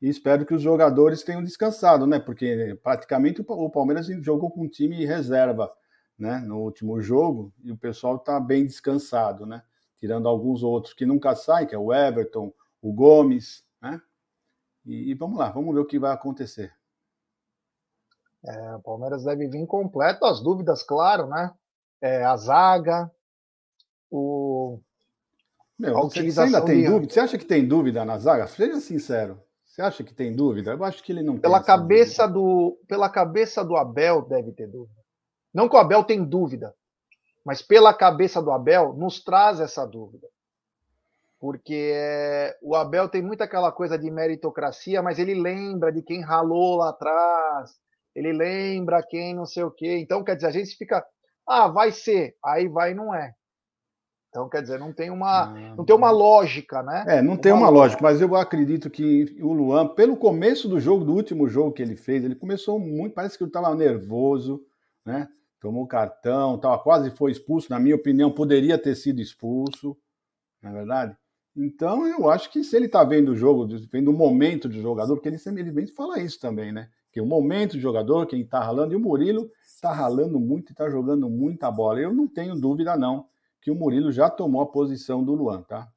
[0.00, 2.18] e espero que os jogadores tenham descansado, né?
[2.18, 5.72] Porque praticamente o Palmeiras jogou com um time reserva,
[6.18, 6.38] né?
[6.40, 9.62] No último jogo e o pessoal está bem descansado, né?
[9.98, 12.52] Tirando alguns outros que nunca saem, que é o Everton,
[12.82, 14.00] o Gomes, né?
[14.84, 16.72] E, e vamos lá, vamos ver o que vai acontecer.
[18.46, 21.50] É, o Palmeiras deve vir completo, as dúvidas, claro, né?
[22.00, 23.10] É, a zaga,
[24.10, 24.78] o.
[25.78, 26.88] Meu, você ainda tem de...
[26.88, 27.12] dúvida?
[27.12, 28.46] Você acha que tem dúvida na zaga?
[28.46, 29.42] Seja sincero.
[29.74, 30.70] Você acha que tem dúvida?
[30.70, 35.02] Eu acho que ele não pela cabeça do Pela cabeça do Abel deve ter dúvida.
[35.52, 36.72] Não que o Abel tem dúvida,
[37.44, 40.28] mas pela cabeça do Abel nos traz essa dúvida.
[41.40, 46.22] Porque é, o Abel tem muito aquela coisa de meritocracia, mas ele lembra de quem
[46.22, 47.72] ralou lá atrás,
[48.14, 49.98] ele lembra quem não sei o quê.
[49.98, 51.04] Então, quer dizer, a gente fica,
[51.48, 53.34] ah, vai ser, aí vai e não é.
[54.34, 57.04] Então, quer dizer, não tem uma, ah, não tem uma lógica, né?
[57.06, 60.80] É, não tem uma, uma lógica, mas eu acredito que o Luan, pelo começo do
[60.80, 64.60] jogo, do último jogo que ele fez, ele começou muito, parece que ele estava nervoso,
[65.06, 65.28] né?
[65.60, 69.96] Tomou cartão, tava, quase foi expulso, na minha opinião, poderia ter sido expulso,
[70.60, 71.16] não é verdade?
[71.56, 75.14] Então, eu acho que se ele está vendo o jogo, vendo o momento do jogador,
[75.14, 76.88] porque ele sempre fala isso também, né?
[77.12, 80.72] Que o momento do jogador, quem está ralando, e o Murilo está ralando muito e
[80.72, 82.00] está jogando muita bola.
[82.00, 83.32] Eu não tenho dúvida, não
[83.64, 85.88] que o Murilo já tomou a posição do Luan, tá?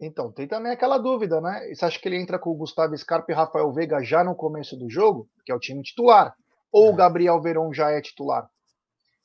[0.00, 1.74] Então, tem também aquela dúvida, né?
[1.74, 4.76] Você acha que ele entra com o Gustavo Scarpa e Rafael Veiga já no começo
[4.76, 6.36] do jogo, que é o time titular?
[6.70, 6.90] Ou é.
[6.90, 8.48] o Gabriel Veron já é titular?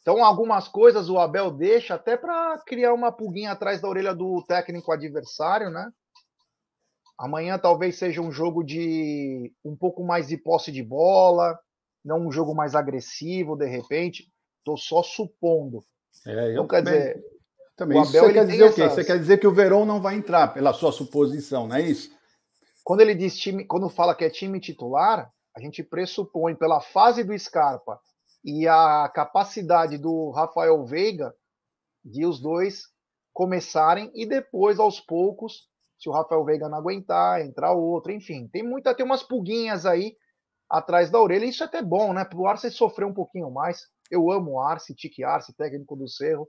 [0.01, 4.43] Então, algumas coisas o Abel deixa até para criar uma pulguinha atrás da orelha do
[4.47, 5.91] técnico adversário, né?
[7.15, 11.59] Amanhã talvez seja um jogo de um pouco mais de posse de bola,
[12.03, 14.27] não um jogo mais agressivo, de repente.
[14.57, 15.85] Estou só supondo.
[16.25, 17.23] É, eu então, quer dizer,
[17.75, 18.01] também.
[18.01, 18.81] Isso Abel, você quer dizer o quê?
[18.81, 18.95] Essas...
[18.95, 22.11] Você quer dizer que o Verón não vai entrar pela sua suposição, não é isso?
[22.83, 27.23] quando ele diz time, quando fala que é time titular, a gente pressupõe pela fase
[27.23, 27.99] do Scarpa
[28.43, 31.33] e a capacidade do Rafael Veiga
[32.03, 32.83] de os dois
[33.31, 38.63] começarem e depois aos poucos, se o Rafael Veiga não aguentar, entrar outro, enfim, tem
[38.63, 40.17] muita tem umas pulguinhas aí
[40.69, 42.25] atrás da orelha, isso é até bom, né?
[42.25, 43.83] Para o Arce sofrer um pouquinho mais.
[44.13, 46.47] Eu amo Arce, Tique Arce, técnico do Cerro.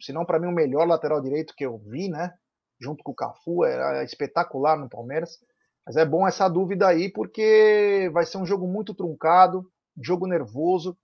[0.00, 2.32] Se não para mim o melhor lateral direito que eu vi, né?
[2.80, 5.36] Junto com o Cafu, era espetacular no Palmeiras.
[5.84, 9.68] Mas é bom essa dúvida aí, porque vai ser um jogo muito truncado,
[10.00, 10.96] jogo nervoso.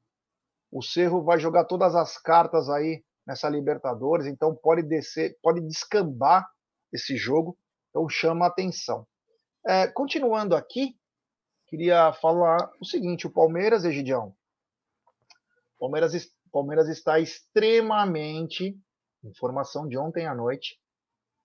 [0.71, 6.47] O Cerro vai jogar todas as cartas aí nessa Libertadores, então pode descer, pode descambar
[6.93, 7.59] esse jogo,
[7.91, 9.05] então chama a atenção.
[9.67, 10.95] É, continuando aqui,
[11.67, 14.37] queria falar o seguinte: o Palmeiras, Egidião,
[15.85, 18.77] Palmeiras, Palmeiras está extremamente,
[19.23, 20.79] informação de ontem à noite,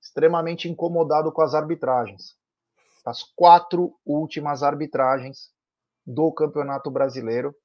[0.01, 2.39] extremamente incomodado com as arbitragens
[3.05, 5.49] as quatro últimas arbitragens
[6.05, 7.55] do Campeonato Brasileiro.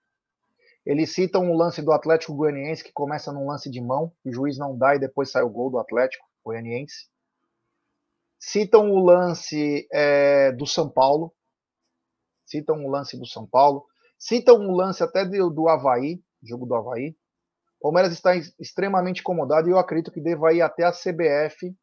[0.85, 4.59] Eles citam o lance do Atlético Goianiense, que começa num lance de mão, o juiz
[4.59, 7.09] não dá e depois sai o gol do Atlético Goianiense.
[8.39, 11.33] Citam o lance é, do São Paulo.
[12.45, 13.87] Citam o lance do São Paulo.
[14.19, 17.17] Citam o lance até do, do Havaí, jogo do Havaí.
[17.81, 21.77] Palmeiras está extremamente incomodado e eu acredito que deva ir até a CBF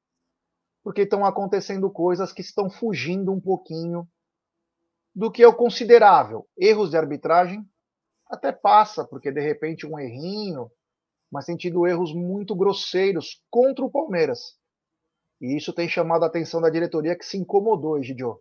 [0.83, 4.07] porque estão acontecendo coisas que estão fugindo um pouquinho
[5.13, 6.47] do que é o considerável.
[6.57, 7.63] Erros de arbitragem
[8.27, 10.71] até passa, porque de repente um errinho,
[11.31, 14.57] mas tem tido erros muito grosseiros contra o Palmeiras.
[15.39, 18.39] E isso tem chamado a atenção da diretoria que se incomodou, Egidio.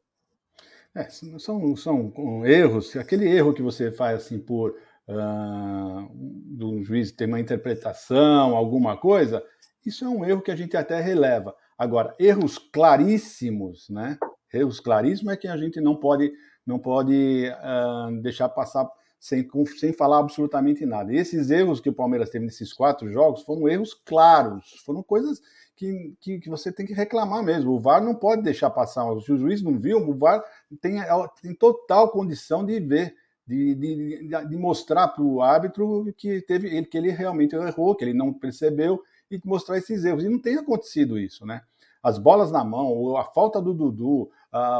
[0.94, 4.76] É, são, são erros, aquele erro que você faz assim por
[5.10, 9.44] uh, do juiz ter uma interpretação, alguma coisa,
[9.84, 11.54] isso é um erro que a gente até releva.
[11.76, 14.18] Agora, erros claríssimos, né?
[14.52, 16.32] Erros claríssimos é que a gente não pode,
[16.66, 18.88] não pode uh, deixar passar
[19.20, 19.46] sem,
[19.78, 21.12] sem falar absolutamente nada.
[21.12, 25.40] E esses erros que o Palmeiras teve nesses quatro jogos foram erros claros, foram coisas
[25.76, 27.72] que, que, que, você tem que reclamar mesmo.
[27.72, 29.04] O VAR não pode deixar passar.
[29.20, 30.42] Se o juiz não viu, o VAR
[30.80, 30.96] tem,
[31.42, 33.14] tem total condição de ver,
[33.50, 38.14] de, de, de mostrar para o árbitro que, teve, que ele realmente errou, que ele
[38.14, 40.22] não percebeu e mostrar esses erros.
[40.22, 41.62] E não tem acontecido isso, né?
[42.00, 44.30] As bolas na mão, a falta do Dudu,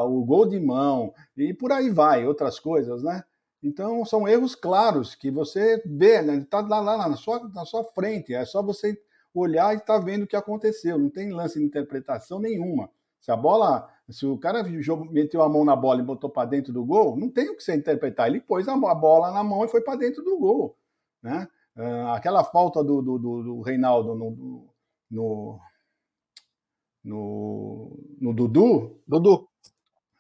[0.07, 3.25] o gol de mão e por aí vai, outras coisas, né?
[3.63, 6.37] Então são erros claros que você vê, né?
[6.37, 8.97] Está lá, lá na, sua, na sua frente, é só você
[9.35, 10.97] olhar e tá vendo o que aconteceu.
[10.97, 12.89] Não tem lance de interpretação nenhuma.
[13.21, 14.63] Se a bola, se o cara
[15.11, 17.63] meteu a mão na bola e botou para dentro do gol, não tem o que
[17.63, 18.29] você interpretar.
[18.29, 20.77] Ele pôs a bola na mão e foi para dentro do gol,
[21.23, 21.49] né?
[21.77, 24.67] Uh, aquela falta do, do, do, do Reinaldo no,
[25.11, 25.61] no,
[27.05, 29.01] no, no Dudu.
[29.07, 29.49] Dudu.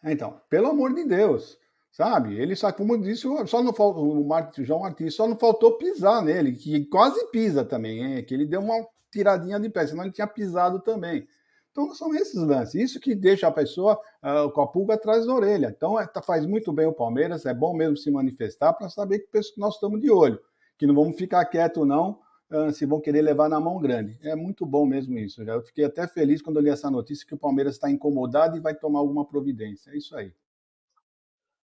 [0.04, 1.58] Então, pelo amor de Deus,
[1.90, 2.36] sabe?
[2.36, 6.22] Ele só, como disse, só não faltou, o Martins, João Martins, só não faltou pisar
[6.22, 8.24] nele, que quase pisa também, hein?
[8.24, 11.26] que ele deu uma tiradinha de pé, senão ele tinha pisado também.
[11.70, 15.34] Então são esses lances, isso que deixa a pessoa uh, com a pulga atrás da
[15.34, 15.72] orelha.
[15.74, 19.20] Então é, tá, faz muito bem o Palmeiras, é bom mesmo se manifestar para saber
[19.20, 20.40] que nós estamos de olho
[20.80, 22.18] que não vamos ficar quieto não,
[22.50, 24.18] ah, se vão querer levar na mão grande.
[24.26, 25.42] É muito bom mesmo isso.
[25.42, 28.74] Eu fiquei até feliz quando li essa notícia que o Palmeiras está incomodado e vai
[28.74, 29.90] tomar alguma providência.
[29.90, 30.34] É isso aí.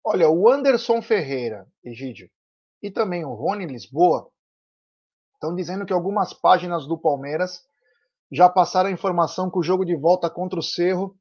[0.03, 2.29] Olha, o Anderson Ferreira, Egídio,
[2.83, 4.29] e também o Rony Lisboa
[5.33, 7.65] estão dizendo que algumas páginas do Palmeiras
[8.31, 11.15] já passaram a informação que o jogo de volta contra o Cerro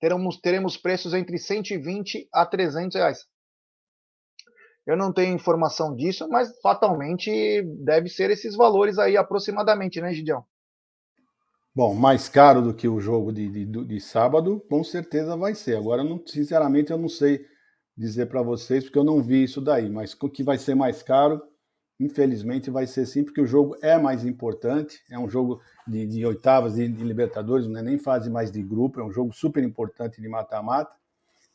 [0.00, 3.26] teremos, teremos preços entre 120 a 300 reais.
[4.86, 10.44] Eu não tenho informação disso, mas fatalmente deve ser esses valores aí aproximadamente, né, Gideão?
[11.74, 15.76] Bom, mais caro do que o jogo de, de, de sábado, com certeza vai ser.
[15.76, 17.44] Agora, não, sinceramente, eu não sei
[17.96, 21.02] dizer para vocês, porque eu não vi isso daí, mas o que vai ser mais
[21.02, 21.42] caro,
[22.04, 26.26] infelizmente, vai ser sim, porque o jogo é mais importante, é um jogo de, de
[26.26, 29.62] oitavas de, de Libertadores, não é nem fase mais de grupo, é um jogo super
[29.64, 30.92] importante de mata-mata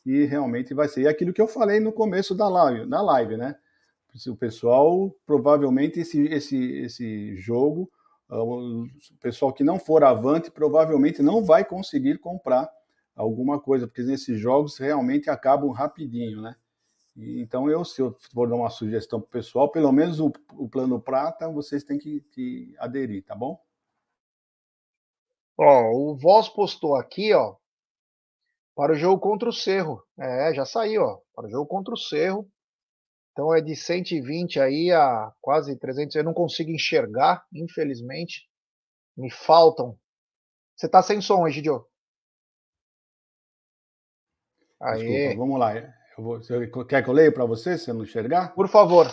[0.05, 1.01] e realmente vai ser.
[1.01, 3.55] E aquilo que eu falei no começo da live, da live né?
[4.27, 7.89] O pessoal, provavelmente, esse, esse, esse jogo,
[8.27, 8.87] ah, o
[9.21, 12.67] pessoal que não for avante, provavelmente não vai conseguir comprar
[13.15, 16.55] alguma coisa, porque esses jogos realmente acabam rapidinho, né?
[17.21, 20.69] Então, eu, se eu for dar uma sugestão para o pessoal, pelo menos o, o
[20.69, 23.61] plano prata, vocês têm que, que aderir, tá bom?
[25.57, 27.57] Ó, o Voz postou aqui, ó,
[28.79, 30.01] para o jogo contra o Cerro.
[30.17, 31.19] É, já saiu, ó.
[31.35, 32.49] Para o jogo contra o Cerro.
[33.33, 36.15] Então é de 120 aí a quase 300.
[36.15, 38.49] Eu não consigo enxergar, infelizmente.
[39.17, 39.99] Me faltam.
[40.77, 41.85] Você tá sem som, Egidio?
[44.79, 45.03] Aí.
[45.03, 45.98] Desculpa, vamos lá.
[46.21, 48.53] Vou, você quer que eu leia para você, se eu não enxergar?
[48.53, 49.07] Por favor.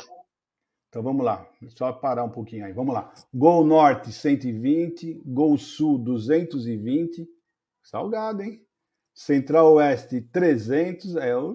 [0.88, 1.46] Então vamos lá.
[1.68, 2.72] Só parar um pouquinho aí.
[2.72, 3.12] Vamos lá.
[3.32, 7.28] Gol Norte 120, Gol Sul 220.
[7.82, 8.60] Salgado, hein?
[9.14, 11.54] Central Oeste 300, é o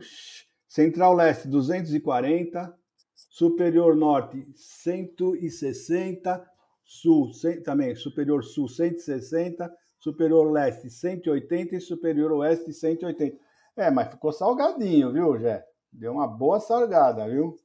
[0.67, 2.73] Central Leste 240,
[3.13, 6.43] Superior Norte 160,
[6.83, 7.29] Sul
[7.63, 13.37] também, Superior Sul 160, Superior Leste 180 e Superior Oeste 180.
[13.81, 15.65] É, mas ficou salgadinho, viu, Jé?
[15.91, 17.57] Deu uma boa salgada, viu?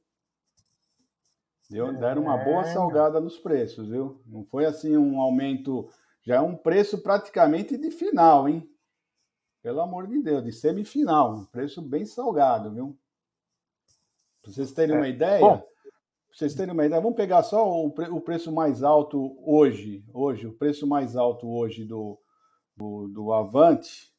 [1.69, 2.73] Deu, deram uma boa é.
[2.73, 4.19] salgada nos preços, viu?
[4.25, 5.87] Não foi assim um aumento,
[6.23, 8.67] já é um preço praticamente de final, hein?
[9.61, 12.97] Pelo amor de Deus, de semifinal, um preço bem salgado, viu?
[14.41, 14.97] Para vocês terem é.
[14.97, 15.63] uma ideia, Bom,
[16.33, 20.47] vocês terem uma ideia, vamos pegar só o, pre o, preço mais alto hoje, hoje,
[20.47, 22.19] o preço mais alto hoje do,
[22.75, 24.16] do, do Avante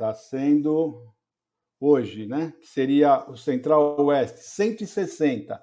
[0.00, 1.06] está sendo
[1.78, 2.54] hoje, né?
[2.58, 5.62] Que seria o Central Oeste, 160.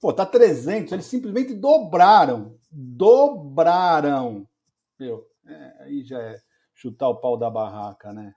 [0.00, 2.58] Pô, tá 300, eles simplesmente dobraram.
[2.70, 4.46] Dobraram.
[5.00, 6.38] Meu, é, aí já é
[6.74, 8.32] chutar o pau da barraca, né?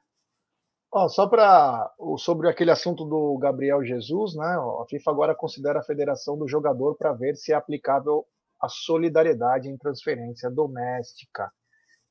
[0.94, 4.58] Ó, só para sobre aquele assunto do Gabriel Jesus, né?
[4.82, 8.26] A FIFA agora considera a federação do jogador para ver se é aplicável
[8.60, 11.52] a solidariedade em transferência doméstica.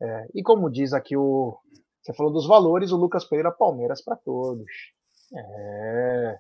[0.01, 1.59] É, e como diz aqui o.
[2.03, 4.71] Você falou dos valores, o Lucas Pereira, Palmeiras para todos.
[5.35, 6.39] É,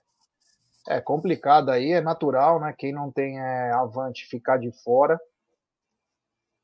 [0.88, 2.74] é complicado aí, é natural, né?
[2.76, 5.20] Quem não tem é, avante ficar de fora.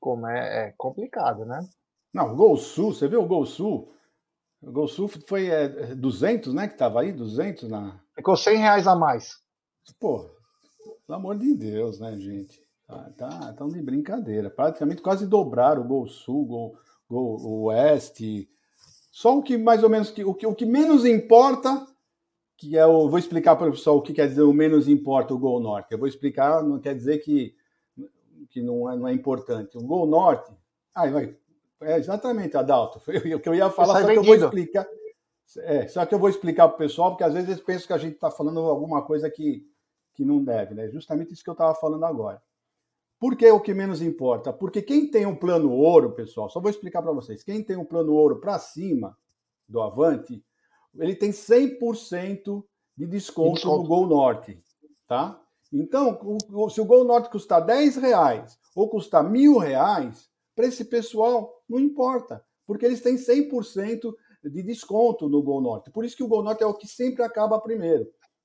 [0.01, 1.67] Como é, é complicado, né?
[2.13, 3.93] Não, o Gol Sul, você viu o Gol Sul?
[4.63, 6.67] O Gol Sul foi é, 200, né?
[6.67, 8.01] Que tava aí, 200 na.
[8.15, 9.39] Ficou 100 reais a mais.
[10.01, 10.31] Pô,
[11.07, 12.65] pelo amor de Deus, né, gente?
[12.87, 14.49] Tá, tá, tão de brincadeira.
[14.49, 16.79] Praticamente quase dobraram o Gol Sul, o Gol,
[17.09, 18.49] Gol Oeste.
[19.17, 21.87] Só o que mais ou menos o que, o que menos importa
[22.55, 23.09] que é o.
[23.09, 25.91] Vou explicar para o pessoal o que quer dizer o menos importa o Gol Norte.
[25.91, 27.57] Eu vou explicar, não quer dizer que,
[28.51, 29.79] que não, é, não é importante.
[29.79, 30.53] O Gol Norte.
[30.95, 31.35] Ah, vai.
[31.81, 33.01] É exatamente, Adalto.
[33.01, 34.87] Foi o que eu ia falar, só que eu vou explicar.
[35.61, 37.93] É, só que eu vou explicar para o pessoal, porque às vezes eles pensam que
[37.95, 39.65] a gente está falando alguma coisa que,
[40.13, 40.91] que não deve, né?
[40.91, 42.43] Justamente isso que eu estava falando agora.
[43.19, 44.53] Por que o que menos importa?
[44.53, 47.43] Porque quem tem um plano ouro, pessoal, só vou explicar para vocês.
[47.43, 49.17] Quem tem um plano ouro para cima
[49.69, 50.45] do Avante,
[50.95, 52.65] ele tem 100%
[52.97, 54.59] de desconto, desconto, no Gol Norte,
[55.07, 55.41] tá?
[55.73, 56.19] Então,
[56.71, 61.79] se o Gol Norte custar 10 reais ou custar mil reais, para esse pessoal não
[61.79, 65.91] importa, porque eles têm 100% de desconto no Gol Norte.
[65.91, 68.05] Por isso que o Gol Norte é o que sempre acaba primeiro,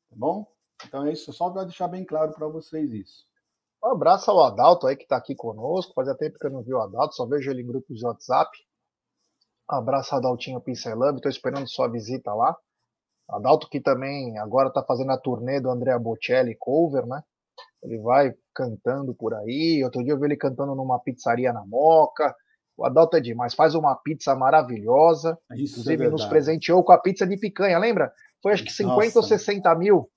[0.10, 0.45] tá bom?
[0.86, 3.31] Então é isso, só para deixar bem claro para vocês isso.
[3.84, 5.94] Um abraço ao Adalto aí que está aqui conosco.
[5.94, 8.52] Fazia tempo que eu não vi o Adalto, só vejo ele em grupos de WhatsApp.
[9.67, 12.56] Abraço Adaltinho Pincelando, estou esperando sua visita lá.
[13.30, 17.24] Adalto que também agora está fazendo a turnê do Andrea Bocelli cover, né?
[17.82, 19.82] Ele vai cantando por aí.
[19.84, 22.36] Outro dia eu vi ele cantando numa pizzaria na Moca.
[22.78, 25.38] O Adalto é demais, faz uma pizza maravilhosa.
[25.56, 28.12] Isso é Inclusive é nos presenteou com a pizza de picanha, lembra?
[28.44, 29.20] Foi acho que 50 Nossa.
[29.20, 30.10] ou 60 mil.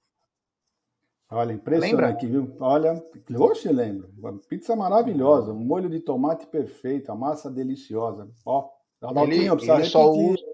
[1.34, 2.40] Olha, impressionante, lembra?
[2.46, 2.56] Viu?
[2.60, 3.04] Olha,
[3.36, 4.08] hoje lembro.
[4.16, 8.28] Uma pizza maravilhosa, um molho de tomate perfeito, a massa deliciosa.
[8.46, 8.70] Ó,
[9.24, 10.44] ele, ele só usa,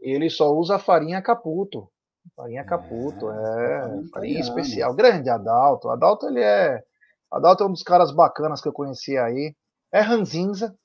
[0.00, 1.90] ele só usa farinha caputo.
[2.36, 4.94] Farinha caputo, é, é farinha especial.
[4.94, 5.88] Grande Adalto.
[5.88, 6.82] Adalto, ele é.
[7.30, 9.54] Adalto é um dos caras bacanas que eu conheci aí.
[9.92, 10.76] É ranzinza.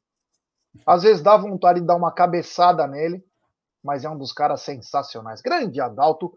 [0.86, 3.24] Às vezes dá vontade de dar uma cabeçada nele,
[3.84, 5.42] mas é um dos caras sensacionais.
[5.42, 6.36] Grande Adalto.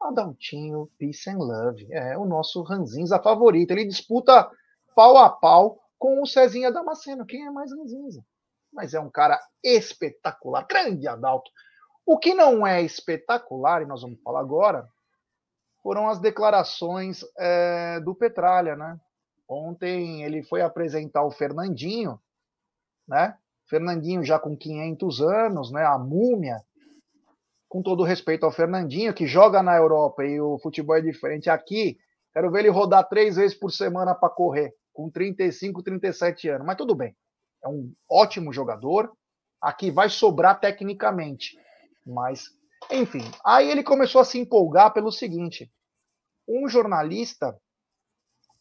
[0.00, 1.86] Adaltinho, Peace and Love.
[1.90, 3.70] É o nosso ranzinza favorito.
[3.72, 4.50] Ele disputa
[4.94, 7.26] pau a pau com o Cezinha Damasceno.
[7.26, 8.24] Quem é mais ranzinza?
[8.72, 11.50] mas é um cara espetacular, grande Adalto.
[12.06, 14.88] O que não é espetacular, e nós vamos falar agora,
[15.82, 18.98] foram as declarações é, do Petralha, né?
[19.48, 22.20] Ontem ele foi apresentar o Fernandinho,
[23.06, 23.36] né?
[23.68, 25.84] Fernandinho já com 500 anos, né?
[25.84, 26.62] A múmia.
[27.70, 31.96] Com todo respeito ao Fernandinho, que joga na Europa e o futebol é diferente aqui.
[32.34, 36.66] Quero ver ele rodar três vezes por semana para correr, com 35, 37 anos.
[36.66, 37.16] Mas tudo bem
[37.64, 39.12] é um ótimo jogador.
[39.60, 41.56] Aqui vai sobrar tecnicamente,
[42.04, 42.46] mas
[42.90, 43.22] enfim.
[43.44, 45.70] Aí ele começou a se empolgar pelo seguinte:
[46.48, 47.56] um jornalista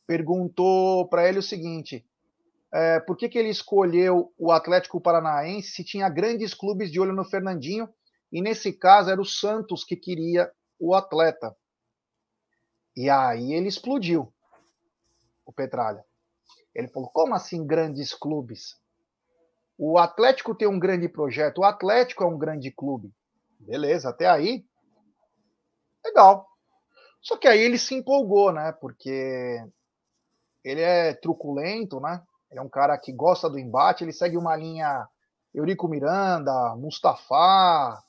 [0.05, 2.05] perguntou para ele o seguinte:
[2.73, 7.13] é, por que, que ele escolheu o Atlético Paranaense se tinha grandes clubes de olho
[7.13, 7.87] no Fernandinho
[8.31, 11.55] e nesse caso era o Santos que queria o atleta.
[12.95, 14.33] E aí ele explodiu,
[15.45, 16.03] o Petralha.
[16.73, 18.77] Ele falou: como assim grandes clubes?
[19.77, 23.13] O Atlético tem um grande projeto, o Atlético é um grande clube.
[23.59, 24.65] Beleza, até aí
[26.05, 26.47] Legal.
[27.21, 28.71] Só que aí ele se empolgou, né?
[28.71, 29.63] Porque
[30.63, 32.21] ele é truculento, né?
[32.49, 35.07] Ele é um cara que gosta do embate, ele segue uma linha
[35.53, 38.03] Eurico Miranda, Mustafa,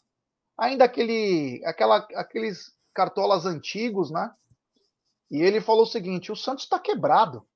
[0.61, 4.31] ainda aquele, aquela, aqueles cartolas antigos, né?
[5.31, 7.47] E ele falou o seguinte: o Santos está quebrado.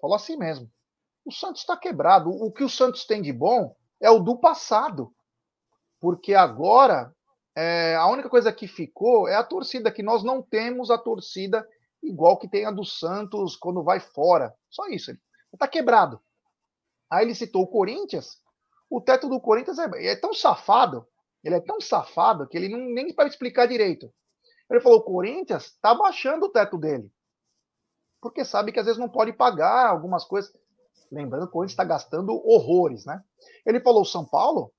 [0.00, 0.70] Falou assim mesmo.
[1.24, 2.30] O Santos está quebrado.
[2.30, 5.14] O que o Santos tem de bom é o do passado.
[6.00, 7.14] Porque agora
[7.56, 11.66] é, a única coisa que ficou é a torcida, que nós não temos a torcida
[12.02, 14.54] igual que tem a do Santos quando vai fora.
[14.70, 15.12] Só isso.
[15.52, 16.20] Está quebrado.
[17.10, 18.40] Aí ele citou o Corinthians.
[18.90, 21.06] O teto do Corinthians é, é tão safado,
[21.42, 24.12] ele é tão safado que ele não nem para explicar direito.
[24.70, 27.10] Ele falou: o Corinthians está baixando o teto dele.
[28.20, 30.52] Porque sabe que às vezes não pode pagar algumas coisas.
[31.10, 33.22] Lembrando que o Corinthians está gastando horrores, né?
[33.64, 34.72] Ele falou: São Paulo,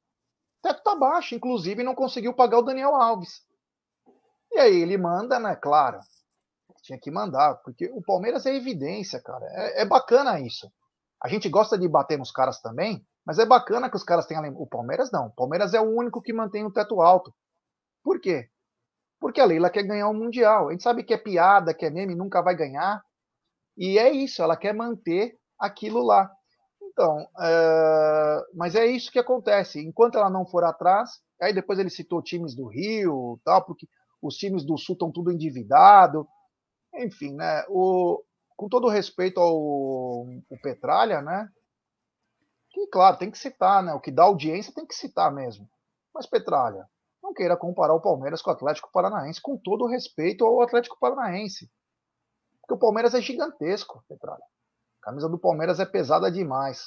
[0.59, 3.43] o teto está baixo, inclusive não conseguiu pagar o Daniel Alves.
[4.51, 5.55] E aí ele manda, né?
[5.55, 5.99] Claro,
[6.81, 9.45] tinha que mandar, porque o Palmeiras é evidência, cara.
[9.51, 10.71] É, é bacana isso.
[11.21, 14.43] A gente gosta de bater nos caras também, mas é bacana que os caras tenham.
[14.55, 15.27] O Palmeiras não.
[15.27, 17.31] O Palmeiras é o único que mantém o teto alto.
[18.03, 18.49] Por quê?
[19.19, 20.69] Porque a Leila quer ganhar o Mundial.
[20.69, 23.03] A gente sabe que é piada, que é meme, nunca vai ganhar.
[23.77, 26.27] E é isso, ela quer manter aquilo lá.
[26.81, 28.41] Então, é...
[28.55, 29.79] mas é isso que acontece.
[29.79, 33.87] Enquanto ela não for atrás, aí depois ele citou times do Rio, tal, porque
[34.23, 36.27] os times do Sul estão tudo endividado.
[36.95, 37.63] Enfim, né?
[37.69, 38.23] O...
[38.57, 40.25] Com todo respeito ao
[40.63, 41.47] Petralha, né?
[42.71, 43.93] Que, claro, tem que citar, né?
[43.93, 45.69] O que dá audiência tem que citar mesmo.
[46.13, 46.87] Mas Petralha,
[47.21, 50.97] não queira comparar o Palmeiras com o Atlético Paranaense, com todo o respeito ao Atlético
[50.99, 51.69] Paranaense.
[52.61, 54.43] Porque o Palmeiras é gigantesco, Petralha.
[55.01, 56.83] A camisa do Palmeiras é pesada demais.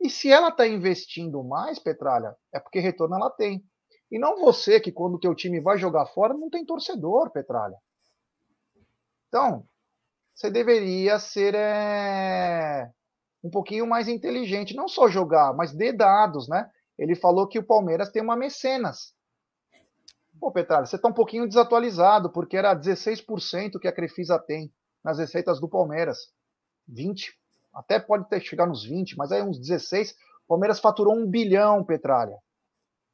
[0.00, 3.64] E se ela está investindo mais, Petralha, é porque retorno ela tem.
[4.10, 7.76] E não você que quando o teu time vai jogar fora não tem torcedor, Petralha.
[9.28, 9.66] Então,
[10.34, 12.90] você deveria ser é,
[13.42, 16.70] um pouquinho mais inteligente, não só jogar, mas dê dados, né?
[16.98, 19.14] ele falou que o Palmeiras tem uma mecenas.
[20.38, 24.72] Pô, Petralha, você está um pouquinho desatualizado, porque era 16% que a Crefisa tem
[25.04, 26.32] nas receitas do Palmeiras.
[26.88, 27.36] 20,
[27.72, 30.12] até pode ter chegar nos 20, mas aí uns 16.
[30.44, 32.38] O Palmeiras faturou um bilhão, Petralha.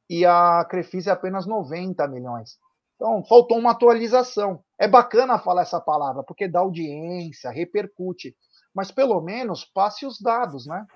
[0.09, 2.57] E a Crefisa é apenas 90 milhões.
[2.95, 4.63] Então, faltou uma atualização.
[4.77, 8.35] É bacana falar essa palavra, porque dá audiência, repercute.
[8.79, 10.87] Mas pelo menos passe os dados, né?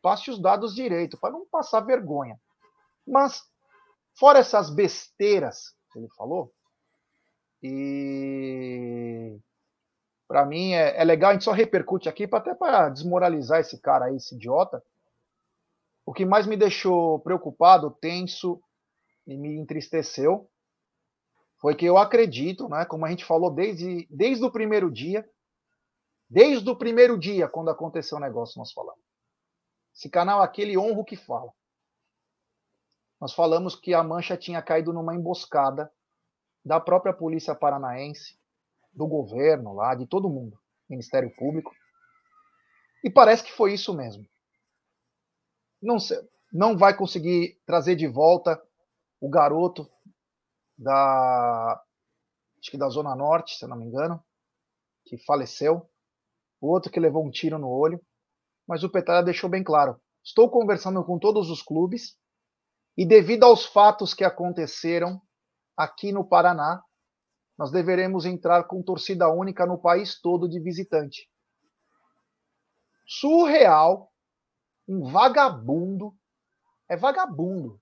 [0.00, 2.38] passe os dados direito, para não passar vergonha.
[3.04, 3.42] Mas,
[4.16, 6.54] fora essas besteiras que ele falou,
[7.60, 9.36] e
[10.28, 14.04] para mim é, é, legal, a gente só repercute aqui até para desmoralizar esse cara
[14.04, 14.80] aí, esse idiota.
[16.06, 18.62] O que mais me deixou preocupado, tenso
[19.26, 20.48] e me entristeceu
[21.56, 25.28] foi que eu acredito, né, como a gente falou desde, desde o primeiro dia,
[26.28, 29.02] desde o primeiro dia, quando aconteceu o negócio, nós falamos.
[29.94, 31.52] Esse canal aqui, ele honra o que fala.
[33.20, 35.92] Nós falamos que a mancha tinha caído numa emboscada
[36.64, 38.38] da própria polícia paranaense,
[38.92, 40.58] do governo lá, de todo mundo,
[40.88, 41.72] Ministério Público.
[43.02, 44.28] E parece que foi isso mesmo.
[45.80, 46.18] Não, sei,
[46.52, 48.60] não vai conseguir trazer de volta
[49.20, 49.88] o garoto
[50.76, 51.82] da
[52.60, 54.22] acho que da Zona Norte, se não me engano,
[55.04, 55.88] que faleceu,
[56.60, 58.00] o outro que levou um tiro no olho
[58.68, 62.14] mas o Petralha deixou bem claro: estou conversando com todos os clubes
[62.96, 65.22] e, devido aos fatos que aconteceram
[65.74, 66.82] aqui no Paraná,
[67.56, 71.28] nós deveremos entrar com torcida única no país todo de visitante.
[73.06, 74.12] Surreal,
[74.86, 76.14] um vagabundo,
[76.88, 77.80] é vagabundo.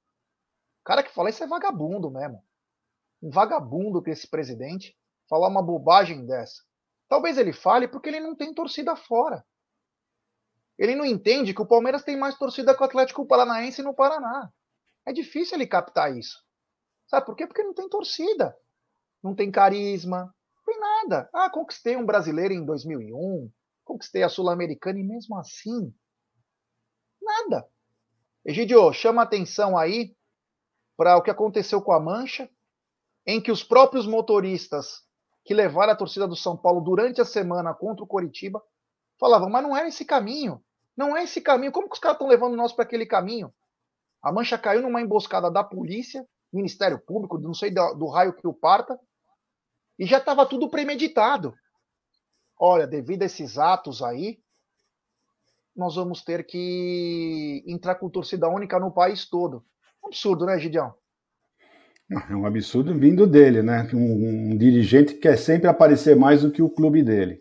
[0.80, 2.44] O cara que fala isso é vagabundo mesmo.
[3.20, 4.96] Um vagabundo que esse presidente
[5.28, 6.62] falar uma bobagem dessa.
[7.08, 9.44] Talvez ele fale porque ele não tem torcida fora.
[10.78, 14.50] Ele não entende que o Palmeiras tem mais torcida que o Atlético Paranaense no Paraná.
[15.06, 16.44] É difícil ele captar isso.
[17.06, 17.46] Sabe por quê?
[17.46, 18.56] Porque não tem torcida.
[19.22, 20.34] Não tem carisma.
[20.56, 21.30] Não tem nada.
[21.32, 23.50] Ah, conquistei um brasileiro em 2001.
[23.84, 25.94] Conquistei a Sul-Americana e mesmo assim.
[27.22, 27.66] Nada.
[28.44, 30.14] Egidio, chama atenção aí
[30.96, 32.50] para o que aconteceu com a Mancha,
[33.24, 35.05] em que os próprios motoristas
[35.46, 38.60] que levaram a torcida do São Paulo durante a semana contra o Coritiba
[39.18, 40.60] falavam, mas não é esse caminho.
[40.96, 41.70] Não é esse caminho.
[41.70, 43.54] Como que os caras estão levando nós para aquele caminho?
[44.20, 48.46] A mancha caiu numa emboscada da polícia, Ministério Público, não sei do, do raio que
[48.46, 48.98] o parta,
[49.98, 51.54] e já estava tudo premeditado.
[52.58, 54.40] Olha, devido a esses atos aí,
[55.76, 59.64] nós vamos ter que entrar com torcida única no país todo.
[60.02, 60.92] Absurdo, né, Gideão?
[62.10, 63.88] É um absurdo vindo dele, né?
[63.92, 67.40] Um, um, dirigente que quer sempre aparecer mais do que o clube dele.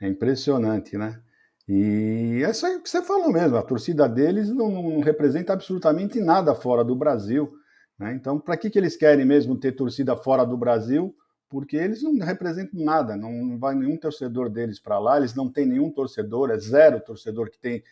[0.00, 1.18] É impressionante, né?
[1.66, 3.56] E é isso aí que você falou mesmo.
[3.56, 7.50] A torcida deles não, não representa absolutamente nada fora do Brasil.
[7.98, 8.14] Né?
[8.14, 11.16] Então, para que, que eles querem mesmo ter torcida fora do Brasil?
[11.48, 15.64] Porque eles não representam nada, não vai nenhum torcedor deles para lá, eles não têm
[15.64, 17.84] nenhum torcedor, é zero torcedor que tem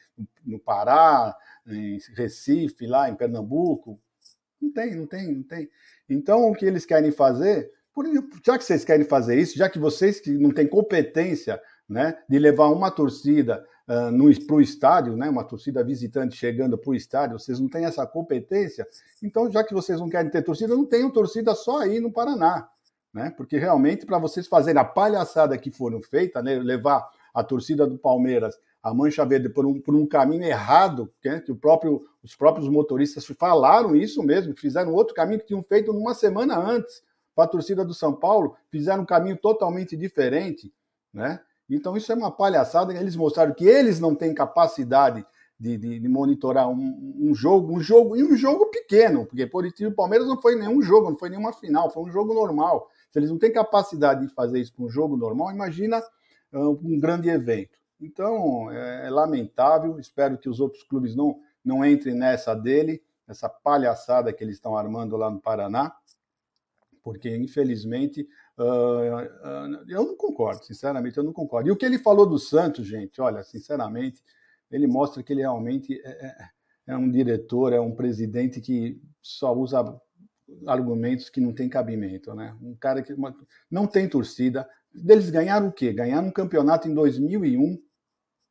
[0.45, 1.35] no Pará,
[1.65, 3.99] em Recife, lá em Pernambuco.
[4.61, 5.69] Não tem, não tem, não tem.
[6.09, 7.71] Então, o que eles querem fazer,
[8.45, 12.39] já que vocês querem fazer isso, já que vocês que não têm competência né, de
[12.39, 17.39] levar uma torcida uh, para o estádio, né, uma torcida visitante chegando para o estádio,
[17.39, 18.87] vocês não têm essa competência,
[19.23, 22.69] então, já que vocês não querem ter torcida, não tenham torcida só aí no Paraná.
[23.13, 23.33] Né?
[23.37, 27.97] Porque realmente, para vocês fazerem a palhaçada que foram feita, né, levar a torcida do
[27.97, 32.69] Palmeiras a Mancha Verde por um, por um caminho errado, né, que próprio, os próprios
[32.69, 37.03] motoristas falaram isso mesmo, fizeram outro caminho que tinham feito uma semana antes
[37.35, 40.71] para a torcida do São Paulo, fizeram um caminho totalmente diferente,
[41.15, 41.41] né?
[41.69, 45.25] Então isso é uma palhaçada, eles mostraram que eles não têm capacidade
[45.59, 49.65] de, de, de monitorar um, um, jogo, um jogo, e um jogo pequeno, porque por
[49.65, 52.91] isso o Palmeiras não foi nenhum jogo, não foi nenhuma final, foi um jogo normal.
[53.11, 56.03] Se eles não têm capacidade de fazer isso para um jogo normal, imagina
[56.53, 57.84] um grande evento.
[58.05, 63.49] Então, é, é, lamentável, espero que os outros clubes não, não entrem nessa dele, essa
[63.49, 65.91] palhaçada que eles estão armando lá no Paraná,
[67.03, 68.29] porque, infelizmente,
[68.59, 71.69] uh, uh, eu não concordo, sinceramente, eu não concordo.
[71.69, 74.23] E o que ele falou do Santos, gente, olha, sinceramente,
[74.71, 76.49] ele mostra que ele realmente é, é,
[76.89, 79.83] é um diretor, é um presidente que só usa
[80.67, 82.55] argumentos que não tem cabimento, né?
[82.61, 83.15] Um cara que
[83.71, 85.93] não tem torcida, deles ganharam o quê?
[85.93, 87.79] Ganharam um campeonato em 2001,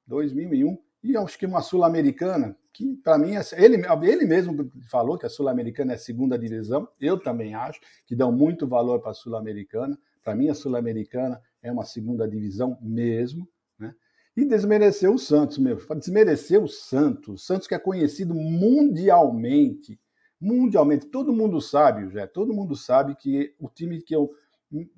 [0.07, 5.29] 2001, e acho que uma Sul-Americana, que para mim, ele, ele mesmo falou que a
[5.29, 9.99] Sul-Americana é a segunda divisão, eu também acho, que dão muito valor para a Sul-Americana.
[10.23, 13.47] Para mim, a Sul-Americana é uma segunda divisão mesmo,
[13.77, 13.93] né?
[14.35, 15.77] E desmereceu o Santos, meu.
[15.97, 17.41] Desmereceu o Santos.
[17.41, 19.99] O Santos que é conhecido mundialmente.
[20.39, 21.07] Mundialmente.
[21.07, 22.25] Todo mundo sabe, já.
[22.25, 24.29] Todo mundo sabe que o time que eu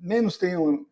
[0.00, 0.86] menos tenho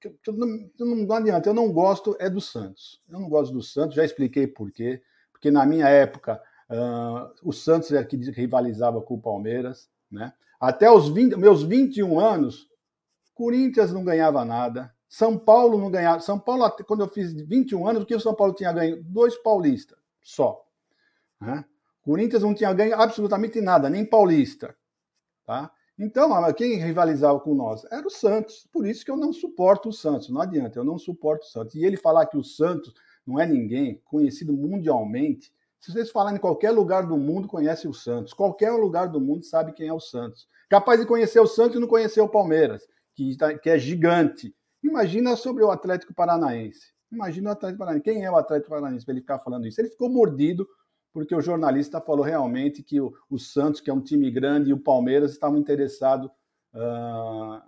[0.00, 3.00] que, não, não adianta, eu não gosto é do Santos.
[3.08, 5.02] Eu não gosto do Santos, já expliquei por quê.
[5.30, 6.40] Porque na minha época,
[6.70, 9.88] uh, o Santos era que rivalizava com o Palmeiras.
[10.10, 10.32] Né?
[10.60, 12.68] Até os 20, meus 21 anos,
[13.34, 16.20] Corinthians não ganhava nada, São Paulo não ganhava.
[16.20, 19.02] São Paulo, quando eu fiz 21 anos, o que o São Paulo tinha ganho?
[19.02, 20.64] Dois paulistas só.
[21.40, 21.64] Né?
[22.02, 24.74] Corinthians não tinha ganho absolutamente nada, nem paulista.
[25.44, 25.70] Tá?
[26.02, 27.84] Então, quem rivalizava com nós?
[27.92, 28.66] Era o Santos.
[28.72, 30.30] Por isso que eu não suporto o Santos.
[30.30, 31.74] Não adianta, eu não suporto o Santos.
[31.74, 32.94] E ele falar que o Santos
[33.26, 35.52] não é ninguém, conhecido mundialmente.
[35.78, 38.32] Se vocês falarem em qualquer lugar do mundo, conhece o Santos.
[38.32, 40.48] Qualquer lugar do mundo sabe quem é o Santos.
[40.70, 44.54] Capaz de conhecer o Santos e não conhecer o Palmeiras, que, tá, que é gigante.
[44.82, 46.94] Imagina sobre o Atlético Paranaense.
[47.12, 48.04] Imagina o Atlético Paranaense.
[48.04, 49.78] Quem é o Atlético Paranaense para ele ficar falando isso?
[49.78, 50.66] Ele ficou mordido
[51.12, 54.72] porque o jornalista falou realmente que o, o Santos, que é um time grande, e
[54.72, 56.30] o Palmeiras estavam interessados
[56.74, 57.60] uh,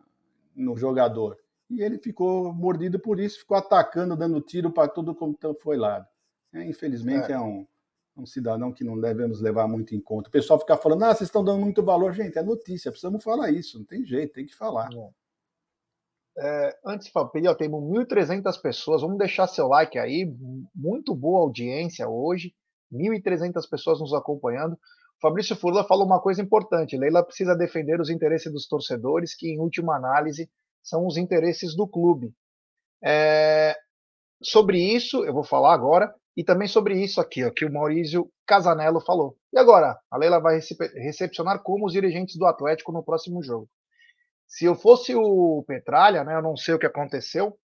[0.55, 1.38] no jogador.
[1.68, 6.07] E ele ficou mordido por isso, ficou atacando, dando tiro para tudo como foi lado.
[6.53, 7.66] É, infelizmente é, é um,
[8.14, 10.28] um, cidadão que não devemos levar muito em conta.
[10.28, 12.12] O pessoal fica falando, ah, vocês estão dando muito valor.
[12.12, 14.90] Gente, é notícia, precisamos falar isso, não tem jeito, tem que falar.
[16.36, 20.30] É, antes de falar, temos 1.300 pessoas, vamos deixar seu like aí,
[20.74, 22.55] muito boa audiência hoje.
[22.93, 24.78] 1.300 pessoas nos acompanhando.
[25.20, 29.59] Fabrício Furla falou uma coisa importante: Leila precisa defender os interesses dos torcedores, que em
[29.59, 30.51] última análise
[30.82, 32.32] são os interesses do clube.
[33.03, 33.76] É...
[34.43, 38.28] Sobre isso, eu vou falar agora, e também sobre isso aqui, ó, que o Maurício
[38.47, 39.36] Casanello falou.
[39.53, 39.99] E agora?
[40.11, 40.59] A Leila vai
[40.97, 43.68] recepcionar como os dirigentes do Atlético no próximo jogo.
[44.47, 47.57] Se eu fosse o Petralha, né, eu não sei o que aconteceu,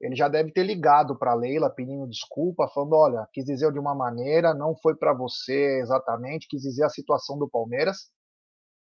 [0.00, 3.78] ele já deve ter ligado para a Leila pedindo desculpa, falando: olha, quis dizer de
[3.78, 8.10] uma maneira, não foi para você exatamente, quis dizer a situação do Palmeiras.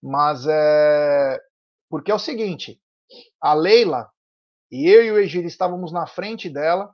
[0.01, 1.39] Mas é.
[1.89, 2.79] Porque é o seguinte:
[3.41, 4.09] a Leila
[4.71, 6.93] e eu e o Egílio estávamos na frente dela,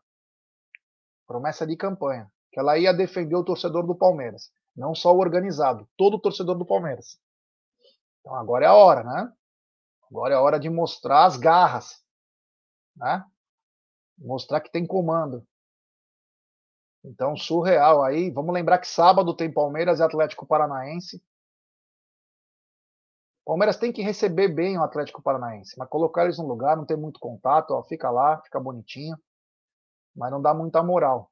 [1.28, 5.88] promessa de campanha, que ela ia defender o torcedor do Palmeiras, não só o organizado,
[5.97, 7.20] todo o torcedor do Palmeiras.
[8.22, 9.32] Então agora é a hora, né?
[10.09, 12.01] Agora é a hora de mostrar as garras,
[12.95, 13.26] né?
[14.18, 15.45] Mostrar que tem comando.
[17.03, 18.32] Então, surreal aí.
[18.32, 21.24] Vamos lembrar que sábado tem Palmeiras e Atlético Paranaense.
[23.45, 26.97] Palmeiras tem que receber bem o Atlético Paranaense, mas colocar eles no lugar, não tem
[26.97, 29.16] muito contato, ó, fica lá, fica bonitinho,
[30.16, 31.32] mas não dá muita moral.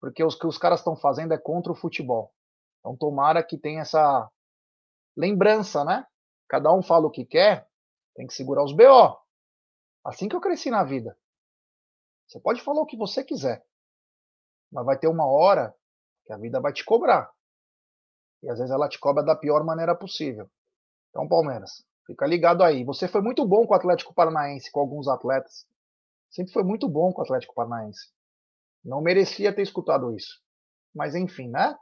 [0.00, 2.32] Porque os que os caras estão fazendo é contra o futebol.
[2.78, 4.30] Então tomara que tenha essa
[5.16, 6.06] lembrança, né?
[6.50, 7.68] cada um fala o que quer,
[8.16, 9.16] tem que segurar os BO.
[10.04, 11.16] Assim que eu cresci na vida.
[12.30, 13.60] Você pode falar o que você quiser,
[14.70, 15.74] mas vai ter uma hora
[16.24, 17.28] que a vida vai te cobrar.
[18.40, 20.48] E às vezes ela te cobra da pior maneira possível.
[21.08, 22.84] Então, Palmeiras, fica ligado aí.
[22.84, 25.66] Você foi muito bom com o Atlético Paranaense, com alguns atletas.
[26.30, 28.12] Sempre foi muito bom com o Atlético Paranaense.
[28.84, 30.40] Não merecia ter escutado isso.
[30.94, 31.76] Mas enfim, né?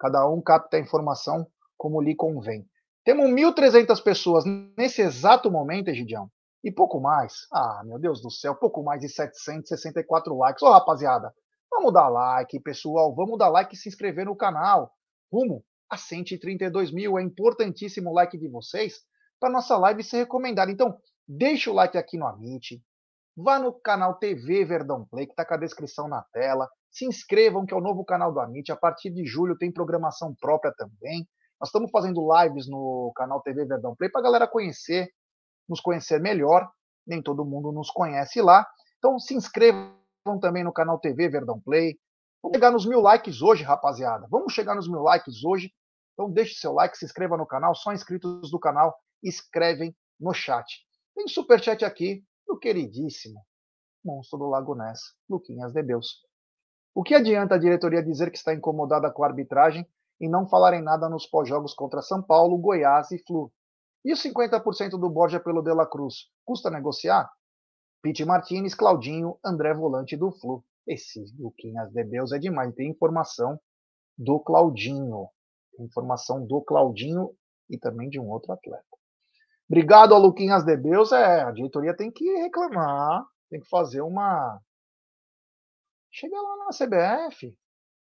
[0.00, 1.46] Cada um capta a informação
[1.78, 2.68] como lhe convém.
[3.04, 4.44] Temos 1.300 pessoas
[4.76, 6.28] nesse exato momento, Egidião.
[6.66, 7.46] E pouco mais.
[7.52, 10.60] Ah, meu Deus do céu, pouco mais de 764 likes.
[10.64, 11.32] Ô, rapaziada,
[11.70, 13.14] vamos dar like, pessoal.
[13.14, 14.92] Vamos dar like e se inscrever no canal.
[15.32, 17.20] Rumo a 132 mil.
[17.20, 18.96] É importantíssimo o like de vocês
[19.38, 20.68] para nossa live ser recomendada.
[20.72, 20.98] Então,
[21.28, 22.82] deixa o like aqui no Amit.
[23.36, 26.68] Vá no canal TV Verdão Play, que está com a descrição na tela.
[26.90, 28.72] Se inscrevam, que é o novo canal do Amit.
[28.72, 31.28] A partir de julho tem programação própria também.
[31.60, 35.08] Nós estamos fazendo lives no canal TV Verdão Play para a galera conhecer,
[35.68, 36.68] nos conhecer melhor.
[37.06, 38.66] Nem todo mundo nos conhece lá.
[38.98, 39.94] Então se inscrevam
[40.40, 41.98] também no canal TV Verdão Play.
[42.42, 44.26] Vamos chegar nos mil likes hoje, rapaziada.
[44.30, 45.72] Vamos chegar nos mil likes hoje.
[46.14, 47.74] Então deixe seu like, se inscreva no canal.
[47.74, 50.66] Só inscritos do canal escrevem no chat.
[51.14, 53.40] Tem superchat aqui do queridíssimo
[54.06, 56.22] monstro do Lago Ness, Luquinhas de Deus.
[56.94, 59.86] O que adianta a diretoria dizer que está incomodada com a arbitragem
[60.20, 63.52] e não falar em nada nos pós-jogos contra São Paulo, Goiás e Flu?
[64.06, 66.30] E os 50% do Borja pelo De La Cruz?
[66.44, 67.28] Custa negociar?
[68.00, 70.64] Pete Martinez, Claudinho, André Volante do Flu.
[70.86, 72.72] Esse Luquinhas de Deus é demais.
[72.76, 73.58] Tem informação
[74.16, 75.28] do Claudinho.
[75.76, 77.34] Tem informação do Claudinho
[77.68, 78.84] e também de um outro atleta.
[79.68, 81.10] Obrigado ao Luquinhas de Deus.
[81.10, 84.60] É, a diretoria tem que reclamar, tem que fazer uma
[86.12, 87.58] Chega lá na CBF,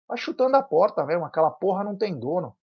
[0.07, 1.25] vai chutando a porta mesmo.
[1.25, 2.57] Aquela porra não tem dono.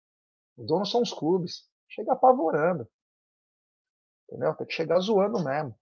[0.57, 1.69] Os donos são os clubes.
[1.89, 2.89] Chega apavorando.
[4.29, 4.55] Entendeu?
[4.55, 5.75] Tem que chegar zoando mesmo.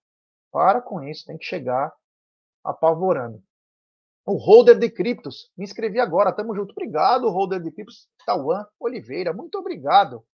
[0.51, 1.93] Para com isso, tem que chegar
[2.63, 3.43] apavorando.
[4.25, 6.71] O holder de criptos, me inscrevi agora, tamo junto.
[6.71, 10.25] Obrigado, holder de criptos, Tauan Oliveira, muito obrigado.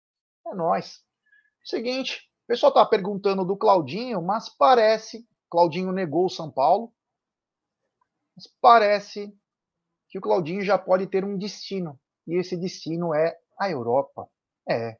[0.46, 1.02] É nós.
[1.62, 6.92] Seguinte, o pessoal tá perguntando do Claudinho, mas parece, Claudinho negou o São Paulo,
[8.34, 9.36] mas parece
[10.08, 11.98] que o Claudinho já pode ter um destino.
[12.26, 14.28] E esse destino é a Europa.
[14.68, 14.96] É.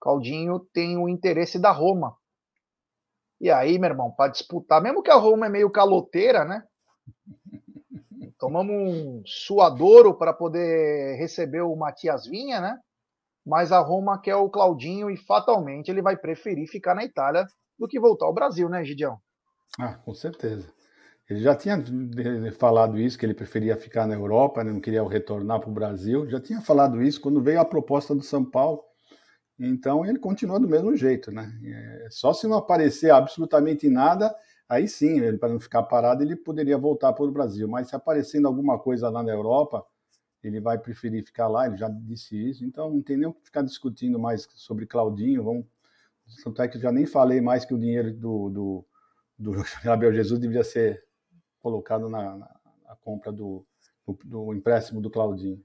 [0.00, 2.16] Claudinho tem o interesse da Roma.
[3.40, 6.64] E aí, meu irmão, para disputar, mesmo que a Roma é meio caloteira, né?
[8.38, 12.78] Tomamos um suadouro para poder receber o Matias Vinha, né?
[13.44, 17.46] Mas a Roma quer o Claudinho e fatalmente ele vai preferir ficar na Itália
[17.78, 19.18] do que voltar ao Brasil, né, Gideão?
[19.78, 20.68] Ah, com certeza.
[21.28, 21.82] Ele já tinha
[22.58, 26.28] falado isso, que ele preferia ficar na Europa, né, não queria retornar para o Brasil.
[26.28, 28.82] Já tinha falado isso quando veio a proposta do São Paulo.
[29.58, 31.52] Então ele continua do mesmo jeito, né?
[31.64, 34.34] É, só se não aparecer absolutamente nada,
[34.68, 37.66] aí sim, para não ficar parado, ele poderia voltar para o Brasil.
[37.66, 39.84] Mas se aparecendo alguma coisa lá na Europa,
[40.42, 41.66] ele vai preferir ficar lá.
[41.66, 42.64] Ele já disse isso.
[42.64, 45.42] Então não tem nem o que ficar discutindo mais sobre Claudinho.
[45.42, 45.66] Vamos,
[46.44, 48.86] tanto é que já nem falei mais que o dinheiro do, do,
[49.38, 49.52] do
[49.82, 51.04] Gabriel Jesus devia ser
[51.60, 52.56] colocado na, na,
[52.86, 53.66] na compra do,
[54.06, 55.62] do, do, empréstimo do Claudinho.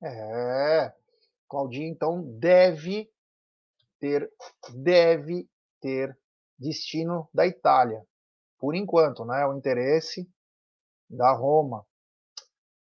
[0.00, 0.92] É,
[1.52, 3.10] Claudinho então deve
[4.00, 4.32] ter,
[4.74, 5.46] deve
[5.82, 6.18] ter
[6.58, 8.02] destino da Itália,
[8.58, 9.44] por enquanto, né?
[9.44, 10.26] O interesse
[11.10, 11.84] da Roma.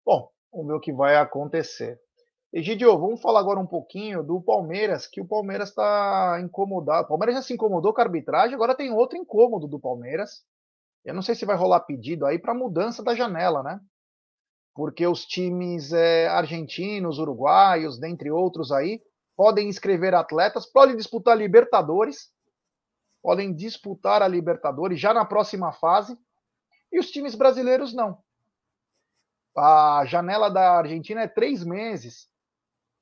[0.05, 1.97] Bom, vamos ver o que vai acontecer.
[2.51, 7.05] Egidio, vamos falar agora um pouquinho do Palmeiras, que o Palmeiras está incomodado.
[7.05, 10.43] O Palmeiras já se incomodou com a arbitragem, agora tem outro incômodo do Palmeiras,
[11.05, 13.79] eu não sei se vai rolar pedido aí para mudança da janela, né?
[14.77, 19.01] Porque os times é, argentinos, uruguaios, dentre outros aí,
[19.35, 22.31] podem inscrever atletas, podem disputar Libertadores,
[23.19, 26.15] podem disputar a Libertadores já na próxima fase,
[26.91, 28.19] e os times brasileiros não.
[29.57, 32.29] A janela da Argentina é três meses.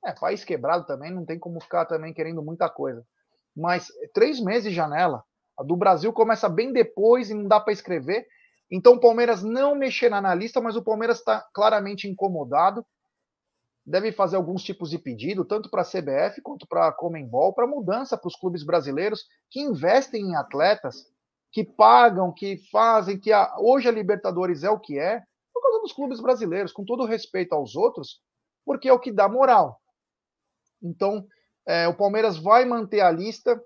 [0.02, 3.06] É, país quebrado também, não tem como ficar também querendo muita coisa.
[3.54, 5.22] Mas três meses de janela.
[5.58, 8.26] A do Brasil começa bem depois e não dá para escrever.
[8.70, 12.84] Então o Palmeiras não mexerá na lista, mas o Palmeiras está claramente incomodado.
[13.84, 17.66] Deve fazer alguns tipos de pedido, tanto para a CBF quanto para a Comembol, para
[17.66, 21.06] mudança para os clubes brasileiros que investem em atletas,
[21.52, 25.22] que pagam, que fazem, que a, hoje a Libertadores é o que é,
[25.54, 28.20] por causa dos clubes brasileiros, com todo respeito aos outros,
[28.64, 29.80] porque é o que dá moral.
[30.82, 31.24] Então,
[31.64, 33.60] é, o Palmeiras vai manter a lista,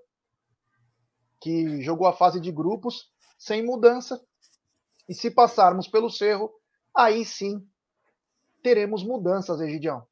[1.41, 4.23] que jogou a fase de grupos sem mudança.
[5.11, 6.49] E se passarmos pelo Cerro,
[6.95, 7.61] aí sim
[8.63, 10.07] teremos mudanças, Egidião.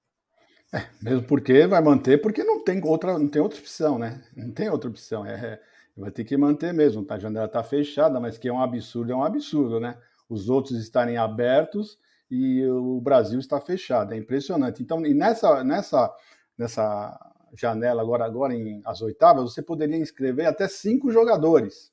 [0.74, 4.22] É, mesmo porque vai manter, porque não tem outra, não tem outra opção, né?
[4.36, 5.26] Não tem outra opção.
[5.26, 5.62] É, é
[5.96, 7.06] vai ter que manter mesmo.
[7.06, 7.16] Tá?
[7.16, 9.98] A janela está fechada, mas que é um absurdo, é um absurdo, né?
[10.28, 11.98] Os outros estarem abertos
[12.30, 14.14] e o Brasil está fechado.
[14.14, 14.84] É impressionante.
[14.84, 16.14] Então, e nessa, nessa,
[16.58, 21.90] nessa janela agora, agora em as oitavas, você poderia inscrever até cinco jogadores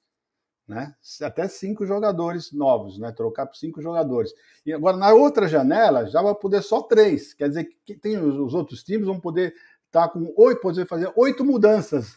[0.67, 0.95] né?
[1.23, 3.13] Até cinco jogadores novos, né?
[3.13, 4.33] Trocar por cinco jogadores.
[4.65, 7.33] E agora na outra janela já vai poder só três.
[7.33, 9.55] Quer dizer que tem os, os outros times vão poder
[9.87, 12.17] estar tá com oito, fazer oito mudanças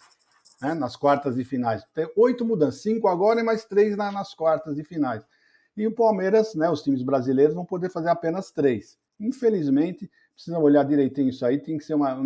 [0.62, 0.74] né?
[0.74, 1.84] nas quartas e finais.
[1.94, 5.24] Tem oito mudanças, cinco agora e mais três na, nas quartas e finais.
[5.78, 6.70] E o Palmeiras, né?
[6.70, 8.98] Os times brasileiros vão poder fazer apenas três.
[9.20, 12.18] Infelizmente, precisa olhar direitinho isso aí, tem que ser uma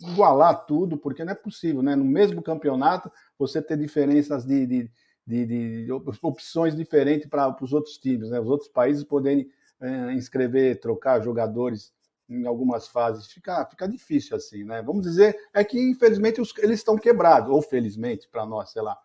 [0.00, 1.94] igualar tudo, porque não é possível, né?
[1.94, 4.90] No mesmo campeonato você ter diferenças de, de
[5.26, 8.38] de, de opções diferentes para os outros times, né?
[8.38, 9.50] os outros países poderem
[9.80, 11.92] é, inscrever, trocar jogadores
[12.28, 13.26] em algumas fases.
[13.30, 14.82] Fica, fica difícil assim, né?
[14.82, 18.96] Vamos dizer, é que infelizmente os, eles estão quebrados, ou felizmente para nós, sei lá.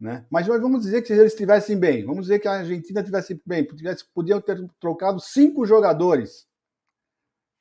[0.00, 0.24] Né?
[0.30, 3.64] Mas vamos dizer que se eles estivessem bem, vamos dizer que a Argentina estivesse bem,
[3.64, 6.46] tivesse, podiam ter trocado cinco jogadores,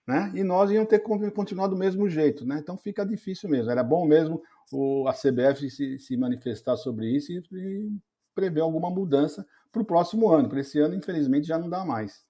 [0.07, 0.31] né?
[0.33, 2.59] E nós íamos ter continuado do mesmo jeito, né?
[2.59, 3.69] Então fica difícil mesmo.
[3.69, 4.41] Era bom mesmo
[4.71, 7.89] o, a CBF se, se manifestar sobre isso e, e
[8.33, 10.47] prever alguma mudança para o próximo ano.
[10.47, 12.25] Para esse ano, infelizmente, já não dá mais.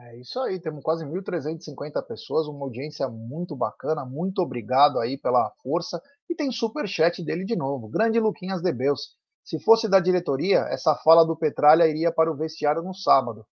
[0.00, 5.50] É isso aí, temos quase 1.350 pessoas, uma audiência muito bacana, muito obrigado aí pela
[5.62, 6.00] força.
[6.28, 9.16] E tem super chat dele de novo, grande Luquinhas de Beus.
[9.42, 13.46] Se fosse da diretoria, essa fala do Petralha iria para o vestiário no sábado.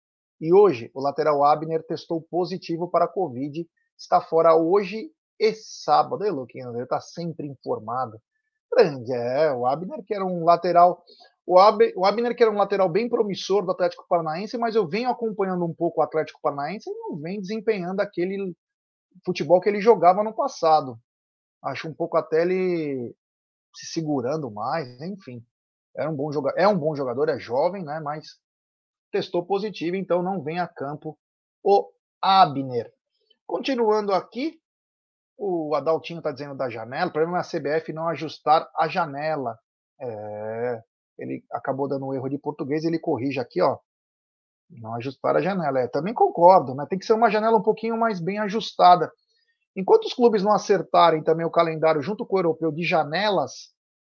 [0.43, 3.65] E hoje, o lateral Abner testou positivo para a Covid,
[3.97, 6.27] está fora hoje e sábado.
[6.27, 8.21] E Luquinhas, ele está sempre informado.
[8.69, 9.53] Grande, é.
[9.53, 11.05] O Abner, que era um lateral.
[11.47, 14.85] O, Ab, o Abner, que era um lateral bem promissor do Atlético Paranaense, mas eu
[14.85, 18.57] venho acompanhando um pouco o Atlético Paranaense e não vem desempenhando aquele
[19.25, 20.99] futebol que ele jogava no passado.
[21.63, 23.15] Acho um pouco até ele
[23.77, 25.41] se segurando mais, enfim.
[25.97, 28.01] É um bom jogador, é um bom jogador, é jovem, né?
[28.01, 28.41] Mas
[29.13, 31.17] testou positivo, então não vem a campo
[31.63, 31.89] o
[32.21, 32.93] Abner.
[33.47, 34.59] Continuando aqui,
[35.37, 39.59] o Adaltinho está dizendo da janela, o problema é a CBF não ajustar a janela.
[40.01, 40.83] É,
[41.19, 43.79] ele acabou dando um erro de português, ele corrige aqui, ó.
[44.71, 45.81] Não ajustar a janela.
[45.81, 46.87] É, também concordo, né?
[46.89, 49.13] Tem que ser uma janela um pouquinho mais bem ajustada.
[49.77, 53.73] Enquanto os clubes não acertarem também o calendário junto com o europeu de janelas,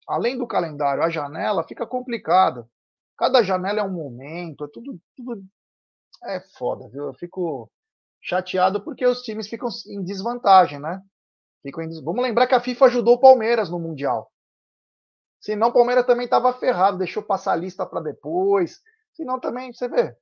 [0.07, 2.69] além do calendário, a janela fica complicado.
[3.17, 5.43] Cada janela é um momento, é tudo, tudo
[6.23, 7.05] é foda, viu?
[7.05, 7.71] Eu fico
[8.21, 11.01] chateado porque os times ficam em desvantagem, né?
[11.61, 12.03] Ficam em...
[12.03, 14.31] Vamos lembrar que a FIFA ajudou o Palmeiras no Mundial.
[15.39, 18.79] Senão o Palmeiras também estava ferrado, deixou passar a lista para depois.
[19.13, 20.15] Senão também, você vê.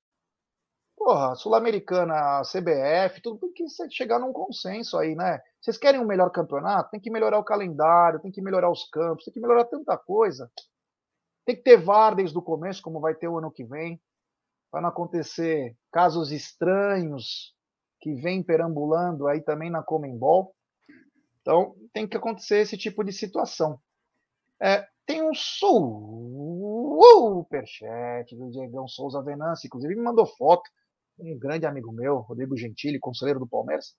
[0.95, 5.41] Porra, Sul-Americana, CBF, tudo tem que chegar num consenso aí, né?
[5.59, 6.91] Vocês querem um melhor campeonato?
[6.91, 10.51] Tem que melhorar o calendário, tem que melhorar os campos, tem que melhorar tanta coisa.
[11.45, 14.01] Tem que ter VAR desde o começo, como vai ter o ano que vem,
[14.71, 17.53] para não acontecer casos estranhos
[17.99, 20.55] que vêm perambulando aí também na Comembol.
[21.41, 23.79] Então, tem que acontecer esse tipo de situação.
[24.61, 25.33] É, tem um
[27.03, 30.63] superchat do Diegão Souza Venâncio, inclusive me mandou foto,
[31.19, 33.95] um grande amigo meu, Rodrigo Gentili, conselheiro do Palmeiras,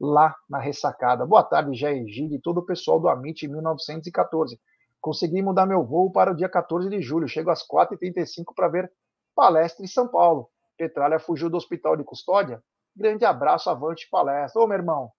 [0.00, 1.26] lá na ressacada.
[1.26, 4.58] Boa tarde, Jair Gil e todo o pessoal do Amit 1914.
[5.06, 7.28] Consegui mudar meu voo para o dia 14 de julho.
[7.28, 8.92] Chego às 4h35 para ver
[9.36, 10.50] palestra em São Paulo.
[10.76, 12.60] Petralha fugiu do hospital de custódia.
[12.96, 14.60] Grande abraço, avante palestra.
[14.60, 15.12] Ô, meu irmão,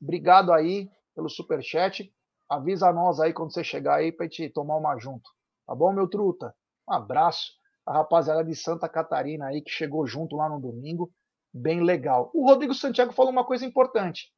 [0.00, 2.10] obrigado aí pelo super chat.
[2.48, 5.28] Avisa nós aí quando você chegar aí para te tomar uma junto.
[5.66, 6.54] Tá bom, meu truta?
[6.88, 7.52] Um abraço.
[7.84, 11.12] A rapaziada de Santa Catarina aí que chegou junto lá no domingo.
[11.52, 12.30] Bem legal.
[12.32, 14.32] O Rodrigo Santiago falou uma coisa importante.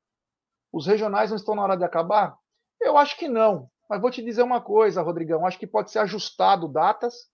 [0.73, 2.37] Os regionais não estão na hora de acabar?
[2.81, 3.71] Eu acho que não.
[3.89, 5.47] Mas vou te dizer uma coisa, Rodrigão.
[5.47, 7.29] Acho que pode ser ajustado datas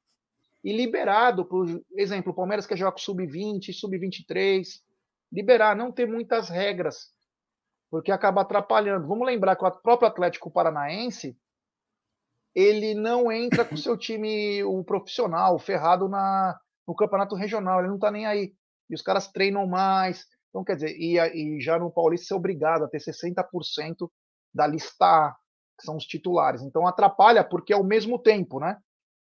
[0.62, 4.66] e liberado, por exemplo, o Palmeiras quer jogar com sub-20, sub-23,
[5.30, 7.12] liberar, não ter muitas regras,
[7.90, 9.06] porque acaba atrapalhando.
[9.06, 11.36] Vamos lembrar que o próprio Atlético Paranaense
[12.54, 17.88] ele não entra com o seu time, o profissional, ferrado na, no campeonato regional, ele
[17.88, 18.54] não está nem aí.
[18.88, 20.24] E os caras treinam mais.
[20.48, 24.08] Então, quer dizer, e, e já no Paulista ser obrigado a ter 60%
[24.54, 25.36] da lista A,
[25.78, 26.62] que são os titulares.
[26.62, 28.78] Então atrapalha porque é ao mesmo tempo, né?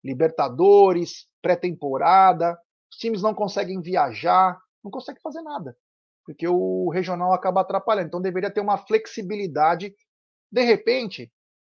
[0.03, 2.59] Libertadores, pré-temporada,
[2.91, 5.77] os times não conseguem viajar, não conseguem fazer nada,
[6.25, 8.09] porque o regional acaba atrapalhando.
[8.09, 9.95] Então deveria ter uma flexibilidade.
[10.51, 11.33] De repente,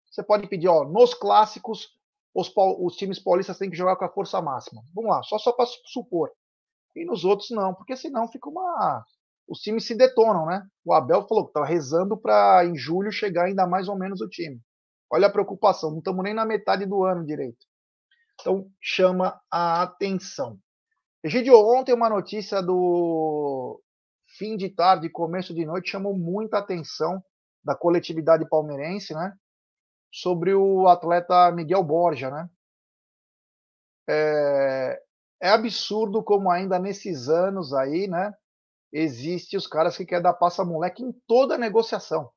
[0.09, 1.89] você pode pedir, ó, nos clássicos,
[2.34, 4.84] os, os times paulistas têm que jogar com a força máxima.
[4.93, 6.32] Vamos lá, só só para supor.
[6.95, 9.03] E nos outros não, porque senão fica uma
[9.52, 10.66] os times se detonam, né?
[10.86, 14.30] O Abel falou que estava rezando para em julho chegar ainda mais ou menos o
[14.30, 14.62] time.
[15.12, 17.66] Olha a preocupação, não estamos nem na metade do ano direito.
[18.39, 20.58] Então chama a atenção.
[21.22, 23.82] Egidio, ontem uma notícia do
[24.38, 27.22] fim de tarde, começo de noite, chamou muita atenção
[27.62, 29.34] da coletividade palmeirense, né?
[30.14, 32.49] Sobre o atleta Miguel Borja, né?
[34.10, 35.02] É,
[35.41, 38.34] é absurdo como ainda nesses anos aí, né?
[38.92, 42.30] Existe os caras que querem dar passa-moleque em toda negociação.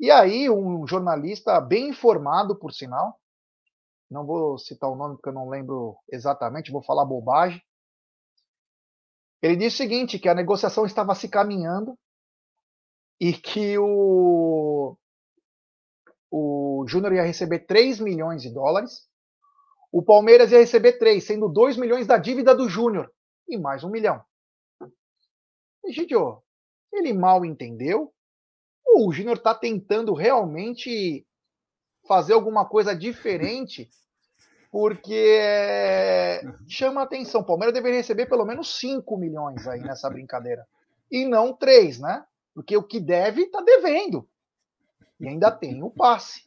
[0.00, 3.18] E aí, um jornalista bem informado, por sinal,
[4.10, 7.62] não vou citar o nome porque eu não lembro exatamente, vou falar bobagem,
[9.42, 11.98] ele disse o seguinte, que a negociação estava se caminhando
[13.20, 14.96] e que o,
[16.30, 19.08] o Júnior ia receber 3 milhões de dólares,
[19.90, 23.12] o Palmeiras ia receber 3, sendo 2 milhões da dívida do Júnior
[23.48, 24.24] e mais um milhão.
[25.84, 26.42] Egidio,
[26.92, 28.12] ele mal entendeu?
[28.86, 31.26] Ou o Júnior está tentando realmente
[32.06, 33.88] fazer alguma coisa diferente
[34.70, 37.42] porque chama atenção.
[37.42, 40.66] O Palmeiras deveria receber pelo menos 5 milhões aí nessa brincadeira.
[41.10, 42.24] E não 3, né?
[42.54, 44.28] Porque o que deve, está devendo.
[45.20, 46.40] E ainda tem o passe.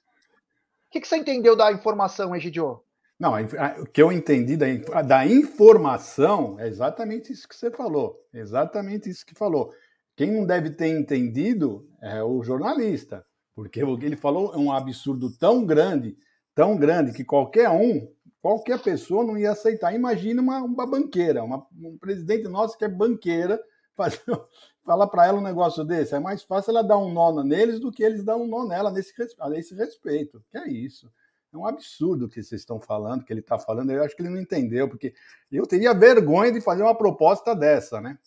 [0.87, 2.84] O que, que você entendeu da informação, Egidio?
[3.19, 3.33] Não,
[3.79, 8.19] o que eu entendi da, da informação é exatamente isso que você falou.
[8.33, 9.73] Exatamente isso que falou.
[10.15, 14.71] Quem não deve ter entendido é o jornalista, porque o que ele falou é um
[14.71, 16.17] absurdo tão grande,
[16.53, 18.07] tão grande, que qualquer um
[18.45, 19.95] qualquer pessoa não ia aceitar.
[19.95, 23.59] Imagina uma, uma banqueira, uma, um presidente nosso que é banqueira,
[24.85, 26.13] falar para ela um negócio desse.
[26.13, 28.91] É mais fácil ela dar um nó neles do que eles dar um nó nela
[28.91, 29.13] nesse,
[29.49, 30.43] nesse respeito.
[30.51, 31.09] Que é isso.
[31.55, 33.91] É um absurdo o que vocês estão falando, que ele está falando.
[33.91, 35.13] Eu acho que ele não entendeu, porque
[35.49, 38.19] eu teria vergonha de fazer uma proposta dessa, né?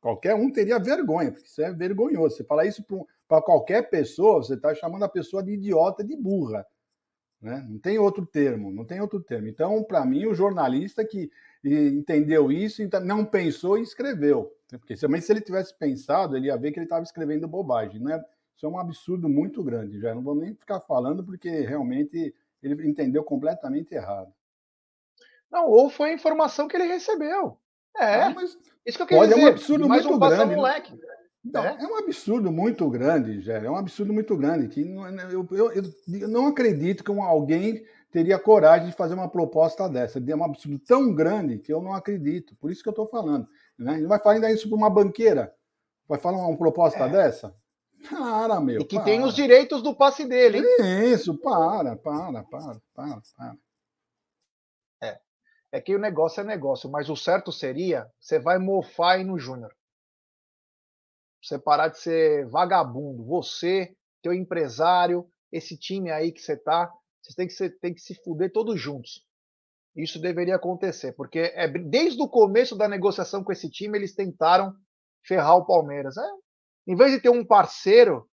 [0.00, 2.36] Qualquer um teria vergonha, porque isso é vergonhoso.
[2.36, 2.82] Você falar isso
[3.28, 6.66] para qualquer pessoa, você está chamando a pessoa de idiota, de burra.
[7.40, 7.64] Né?
[7.68, 9.48] Não tem outro termo, não tem outro termo.
[9.48, 11.30] Então, para mim, o jornalista que
[11.64, 14.50] entendeu isso, então, não pensou e escreveu.
[14.70, 18.00] Porque também se ele tivesse pensado, ele ia ver que ele estava escrevendo bobagem.
[18.00, 18.20] Né?
[18.56, 20.00] Isso é um absurdo muito grande.
[20.00, 24.32] Já não vou nem ficar falando, porque realmente ele entendeu completamente errado.
[25.50, 27.58] Não, ou foi a informação que ele recebeu.
[27.98, 28.30] É,
[28.86, 29.40] isso que eu queria dizer.
[29.40, 30.46] É um absurdo mais muito um grande.
[30.46, 30.56] Né?
[30.56, 31.00] Moleque.
[31.44, 31.76] Não, é.
[31.78, 31.86] é.
[31.86, 33.64] um absurdo muito grande, Gé.
[33.64, 34.68] É um absurdo muito grande.
[34.68, 40.18] Que eu, eu, eu, não acredito que alguém teria coragem de fazer uma proposta dessa.
[40.18, 42.54] É um absurdo tão grande que eu não acredito.
[42.56, 43.46] Por isso que eu estou falando.
[43.78, 43.98] Né?
[43.98, 45.52] Ele vai falar ainda isso para uma banqueira?
[46.08, 47.08] Vai falar uma proposta é.
[47.08, 47.54] dessa?
[48.08, 48.80] Para, meu.
[48.80, 49.04] E que para.
[49.04, 51.12] tem os direitos do passe dele, hein?
[51.12, 53.56] Isso, para, para, para, para, para.
[55.02, 55.20] É.
[55.72, 59.38] É que o negócio é negócio, mas o certo seria você vai mofar aí no
[59.38, 59.72] Júnior
[61.42, 63.24] você parar de ser vagabundo.
[63.24, 66.90] Você, teu empresário, esse time aí que você tá,
[67.20, 69.26] vocês têm que, ser, têm que se fuder todos juntos.
[69.94, 74.74] Isso deveria acontecer, porque é, desde o começo da negociação com esse time, eles tentaram
[75.22, 76.16] ferrar o Palmeiras.
[76.16, 76.30] É,
[76.86, 78.28] em vez de ter um parceiro,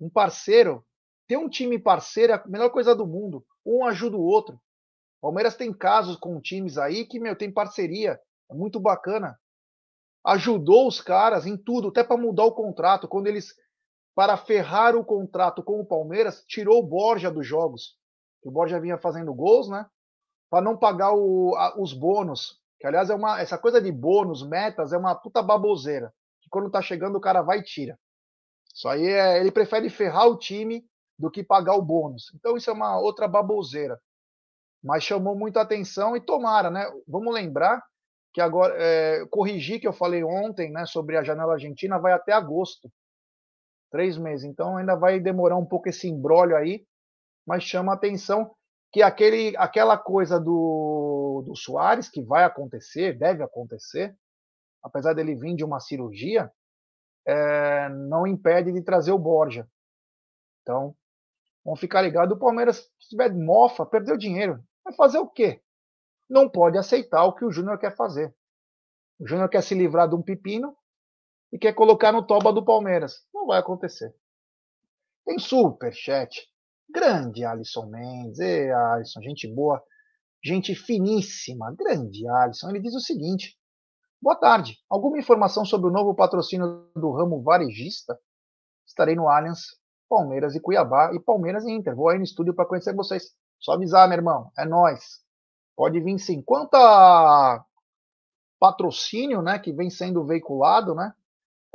[0.00, 0.84] um parceiro,
[1.26, 3.44] ter um time parceiro é a melhor coisa do mundo.
[3.64, 4.60] Um ajuda o outro.
[5.20, 8.20] Palmeiras tem casos com times aí que, meu, tem parceria.
[8.50, 9.36] É muito bacana
[10.26, 13.06] ajudou os caras em tudo, até para mudar o contrato.
[13.06, 13.54] Quando eles,
[14.14, 17.96] para ferrar o contrato com o Palmeiras, tirou o Borja dos jogos.
[18.42, 19.86] O Borja vinha fazendo gols, né?
[20.50, 22.60] Para não pagar o, a, os bônus.
[22.80, 26.12] Que, aliás, é uma, essa coisa de bônus, metas, é uma puta baboseira.
[26.46, 27.98] Que quando tá chegando, o cara vai e tira.
[28.72, 29.40] Isso aí é.
[29.40, 30.86] Ele prefere ferrar o time
[31.18, 32.32] do que pagar o bônus.
[32.36, 34.00] Então, isso é uma outra baboseira.
[34.80, 36.88] Mas chamou muita atenção e tomara, né?
[37.08, 37.82] Vamos lembrar
[38.32, 42.32] que agora é, corrigir que eu falei ontem, né, sobre a janela argentina, vai até
[42.32, 42.92] agosto,
[43.90, 44.44] três meses.
[44.44, 46.86] Então ainda vai demorar um pouco esse embrólio aí,
[47.46, 48.54] mas chama atenção
[48.92, 54.14] que aquele, aquela coisa do, do Soares que vai acontecer, deve acontecer,
[54.86, 56.50] apesar dele vir de uma cirurgia,
[57.26, 59.68] é, não impede de trazer o Borja.
[60.62, 60.94] Então,
[61.64, 62.32] vamos ficar ligado.
[62.32, 64.62] O Palmeiras, se tiver mofa, perdeu dinheiro.
[64.84, 65.60] Vai fazer o quê?
[66.28, 68.34] não pode aceitar o que o Júnior quer fazer.
[69.18, 70.76] O Júnior quer se livrar de um pepino
[71.52, 73.24] e quer colocar no toba do Palmeiras.
[73.32, 74.14] Não vai acontecer.
[75.24, 76.46] Tem superchat.
[76.88, 78.38] Grande Alisson Mendes.
[78.38, 79.82] Ei, Alisson, gente boa.
[80.44, 81.74] Gente finíssima.
[81.76, 82.70] Grande Alisson.
[82.70, 83.55] Ele diz o seguinte.
[84.20, 84.78] Boa tarde.
[84.88, 88.18] Alguma informação sobre o novo patrocínio do ramo varejista?
[88.86, 89.60] Estarei no Allianz,
[90.08, 91.94] Palmeiras e Cuiabá e Palmeiras e Inter.
[91.94, 93.32] Vou aí no estúdio para conhecer vocês.
[93.58, 94.50] Só avisar, meu irmão.
[94.58, 95.20] É nós.
[95.76, 96.42] Pode vir sim.
[96.42, 97.64] Quanto a
[98.58, 101.12] patrocínio, né, que vem sendo veiculado, né,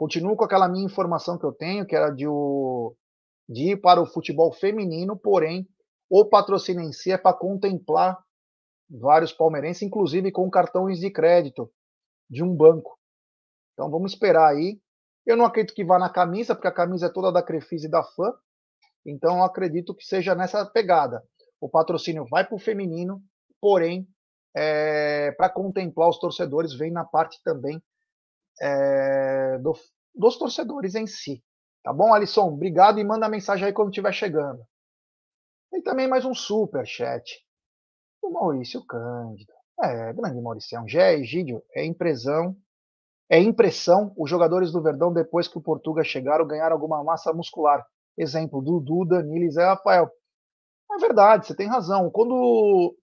[0.01, 2.95] Continuo com aquela minha informação que eu tenho, que era de, o,
[3.47, 5.69] de ir para o futebol feminino, porém,
[6.09, 8.17] o patrocínio em si é para contemplar
[8.89, 11.71] vários palmeirenses, inclusive com cartões de crédito
[12.31, 12.97] de um banco.
[13.73, 14.79] Então vamos esperar aí.
[15.25, 17.91] Eu não acredito que vá na camisa, porque a camisa é toda da Crefisa e
[17.91, 18.33] da Fã.
[19.05, 21.21] Então eu acredito que seja nessa pegada.
[21.59, 23.21] O patrocínio vai para o feminino,
[23.59, 24.07] porém,
[24.55, 27.81] é, para contemplar os torcedores, vem na parte também
[28.61, 29.73] é, do,
[30.15, 31.43] dos torcedores em si.
[31.83, 32.47] Tá bom, Alisson?
[32.47, 34.63] Obrigado e manda mensagem aí quando estiver chegando.
[35.73, 37.45] E também mais um super chat.
[38.21, 39.53] O Maurício Cândido.
[39.83, 40.87] É, grande Mauricião.
[40.87, 42.55] Gé, Egídio, é impressão.
[43.29, 47.85] É impressão os jogadores do Verdão, depois que o Portuga chegaram, ganharam alguma massa muscular.
[48.17, 50.11] Exemplo, Dudu, Danilo e Zé Rafael.
[50.91, 52.09] É verdade, você tem razão.
[52.11, 52.95] Quando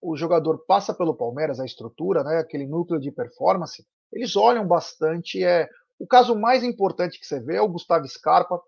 [0.00, 5.42] o jogador passa pelo Palmeiras, a estrutura, né, aquele núcleo de performance, eles olham bastante.
[5.42, 8.60] É, o caso mais importante que você vê é o Gustavo Scarpa.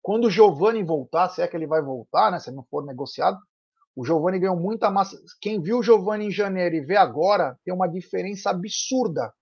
[0.00, 3.38] Quando o Giovani voltar, se é que ele vai voltar, né, se não for negociado,
[3.94, 5.18] o Giovani ganhou muita massa.
[5.40, 9.32] Quem viu o Giovani em janeiro e vê agora, tem uma diferença absurda.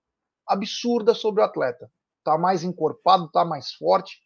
[0.47, 1.89] Absurda sobre o atleta.
[2.23, 4.19] Tá mais encorpado, tá mais forte.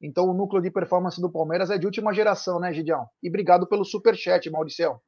[0.00, 3.06] Então o núcleo de performance do Palmeiras é de última geração, né, Gidião?
[3.22, 5.00] E obrigado pelo super chat, Mauricião.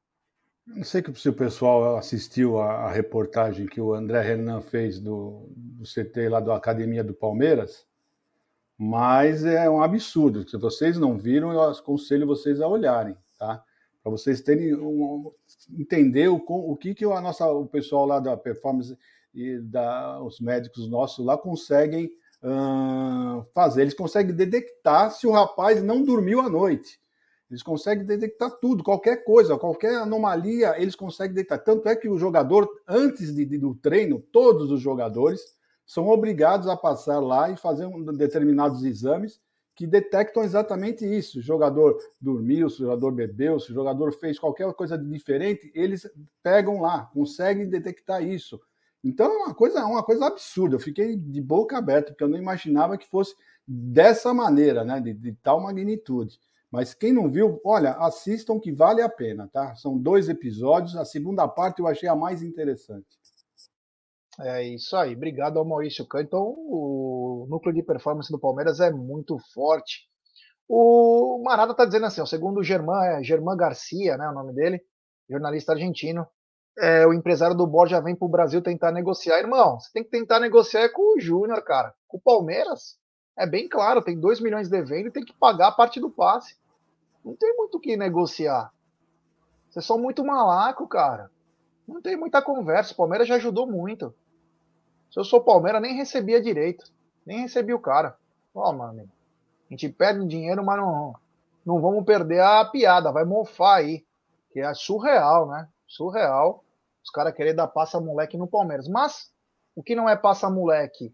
[0.67, 5.49] Não sei se o pessoal assistiu a, a, reportagem que o André Renan fez do,
[5.55, 7.87] do CT lá da Academia do Palmeiras,
[8.77, 10.49] mas é um absurdo.
[10.49, 13.63] Se vocês não viram, eu aconselho vocês a olharem, tá?
[14.07, 15.33] Para vocês terem um,
[15.77, 18.97] entender o, o que, que a nossa, o pessoal lá da performance
[19.35, 22.09] e da, os médicos nossos lá conseguem
[22.41, 23.83] uh, fazer.
[23.83, 27.01] Eles conseguem detectar se o rapaz não dormiu à noite.
[27.51, 31.65] Eles conseguem detectar tudo, qualquer coisa, qualquer anomalia, eles conseguem detectar.
[31.65, 35.41] Tanto é que o jogador, antes de, de, do treino, todos os jogadores
[35.85, 39.41] são obrigados a passar lá e fazer um, determinados exames
[39.77, 41.39] que detectam exatamente isso.
[41.39, 46.11] O jogador dormiu, se o jogador bebeu, se o jogador fez qualquer coisa diferente, eles
[46.43, 48.59] pegam lá, conseguem detectar isso.
[49.05, 50.77] Então é uma coisa, uma coisa absurda.
[50.77, 53.35] Eu fiquei de boca aberta, porque eu não imaginava que fosse
[53.69, 54.99] dessa maneira, né?
[54.99, 56.41] De, de tal magnitude.
[56.71, 59.75] Mas quem não viu, olha, assistam que vale a pena, tá?
[59.77, 60.97] São dois episódios.
[60.97, 63.07] A segunda parte eu achei a mais interessante.
[64.41, 65.15] É isso aí.
[65.15, 66.07] Obrigado ao Maurício.
[66.17, 70.09] Então, o núcleo de performance do Palmeiras é muito forte.
[70.69, 74.53] O Marada está dizendo assim, ó, segundo o Germán, é Germán Garcia, né, o nome
[74.53, 74.83] dele,
[75.31, 76.27] jornalista argentino,
[76.79, 79.39] é, o empresário do Borja vem para o Brasil tentar negociar.
[79.39, 81.95] Irmão, você tem que tentar negociar com o Júnior, cara.
[82.09, 82.99] Com o Palmeiras,
[83.39, 86.57] é bem claro, tem 2 milhões devendo e tem que pagar a parte do passe.
[87.25, 88.71] Não tem muito o que negociar.
[89.71, 91.31] Vocês são muito malaco, cara.
[91.87, 92.93] Não tem muita conversa.
[92.93, 94.15] O Palmeiras já ajudou muito.
[95.17, 96.85] Se eu sou Palmeiras, nem recebia direito.
[97.25, 98.19] Nem recebi o cara.
[98.55, 101.15] Ó, oh, mano, a gente perde dinheiro, mas não,
[101.65, 103.11] não vamos perder a piada.
[103.11, 104.05] Vai mofar aí.
[104.51, 105.71] Que é surreal, né?
[105.87, 106.63] Surreal.
[107.03, 108.89] Os caras querem dar passa moleque no Palmeiras.
[108.89, 109.33] Mas
[109.75, 111.11] o que não é passa moleque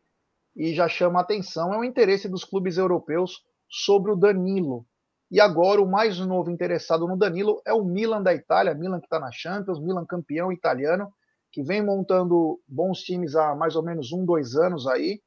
[0.57, 4.85] e já chama atenção é o interesse dos clubes europeus sobre o Danilo.
[5.31, 9.07] E agora o mais novo interessado no Danilo é o Milan da Itália, Milan que
[9.07, 11.15] está na Champions, Milan campeão italiano,
[11.53, 15.21] que vem montando bons times há mais ou menos um, dois anos aí.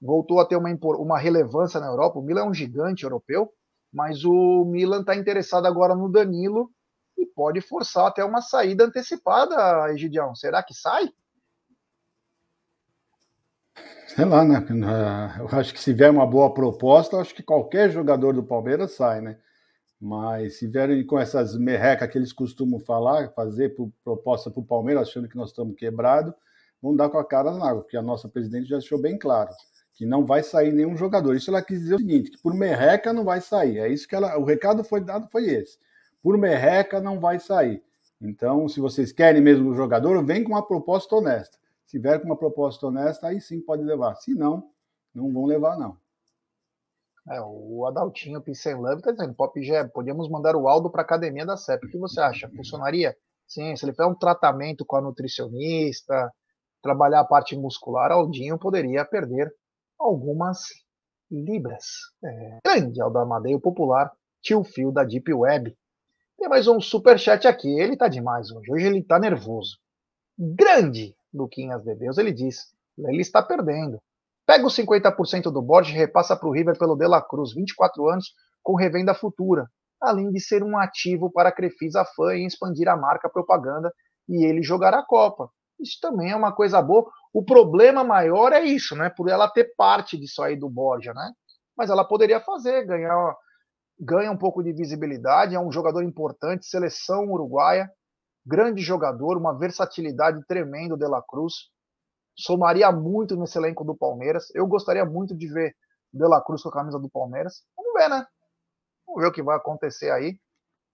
[0.00, 2.18] Voltou a ter uma, uma relevância na Europa.
[2.18, 3.52] O Milan é um gigante europeu,
[3.92, 6.70] mas o Milan está interessado agora no Danilo
[7.18, 10.34] e pode forçar até uma saída antecipada, Egidião.
[10.34, 11.08] Será que sai?
[14.08, 14.56] Sei lá, né?
[15.38, 19.20] Eu acho que se vier uma boa proposta, acho que qualquer jogador do Palmeiras sai,
[19.20, 19.38] né?
[20.04, 24.64] Mas se vierem com essas merrecas que eles costumam falar, fazer por, proposta para o
[24.64, 26.34] Palmeiras, achando que nós estamos quebrados,
[26.82, 29.50] vão dar com a cara na água, porque a nossa presidente já deixou bem claro
[29.94, 31.36] que não vai sair nenhum jogador.
[31.36, 33.78] Isso ela quis dizer o seguinte, que por merreca não vai sair.
[33.78, 34.36] É isso que ela.
[34.36, 35.78] O recado foi dado, foi esse.
[36.20, 37.80] Por merreca não vai sair.
[38.20, 41.58] Então, se vocês querem mesmo o jogador, vem com uma proposta honesta.
[41.86, 44.16] Se vier com uma proposta honesta, aí sim pode levar.
[44.16, 44.68] Se não,
[45.14, 45.96] não vão levar, não.
[47.28, 49.58] É, o Adaltinho Pissenlove está dizendo, Pop
[49.94, 51.86] podíamos mandar o Aldo para a academia da CEP.
[51.86, 52.50] O que você acha?
[52.50, 53.16] Funcionaria?
[53.46, 56.32] Sim, se ele fizer um tratamento com a nutricionista,
[56.82, 59.52] trabalhar a parte muscular, Aldinho poderia perder
[59.98, 60.60] algumas
[61.30, 61.84] libras.
[62.24, 64.10] É, grande Aldo Amadei, o popular
[64.42, 65.76] tio Fio da Deep Web.
[66.36, 67.68] Tem mais um super chat aqui.
[67.80, 68.72] Ele tá demais hoje.
[68.72, 69.78] Hoje ele tá nervoso.
[70.36, 72.18] Grande Luquinhas de Deus.
[72.18, 74.02] Ele diz: ele está perdendo.
[74.52, 78.06] Pega os 50% do Borges e repassa para o River pelo De La Cruz, 24
[78.10, 79.66] anos, com revenda futura,
[79.98, 83.90] além de ser um ativo para a Crefisa Fã e expandir a marca propaganda
[84.28, 85.48] e ele jogar a Copa.
[85.80, 87.10] Isso também é uma coisa boa.
[87.32, 89.08] O problema maior é isso, né?
[89.08, 91.32] Por ela ter parte disso aí do Borja, né?
[91.74, 93.34] Mas ela poderia fazer, ganhar,
[93.98, 97.90] ganha um pouco de visibilidade, é um jogador importante, seleção uruguaia,
[98.44, 101.54] grande jogador, uma versatilidade tremenda de La Cruz.
[102.36, 104.54] Somaria muito nesse elenco do Palmeiras.
[104.54, 105.74] Eu gostaria muito de ver
[106.12, 107.62] De La Cruz com a camisa do Palmeiras.
[107.76, 108.26] Vamos ver, né?
[109.06, 110.38] Vamos ver o que vai acontecer aí.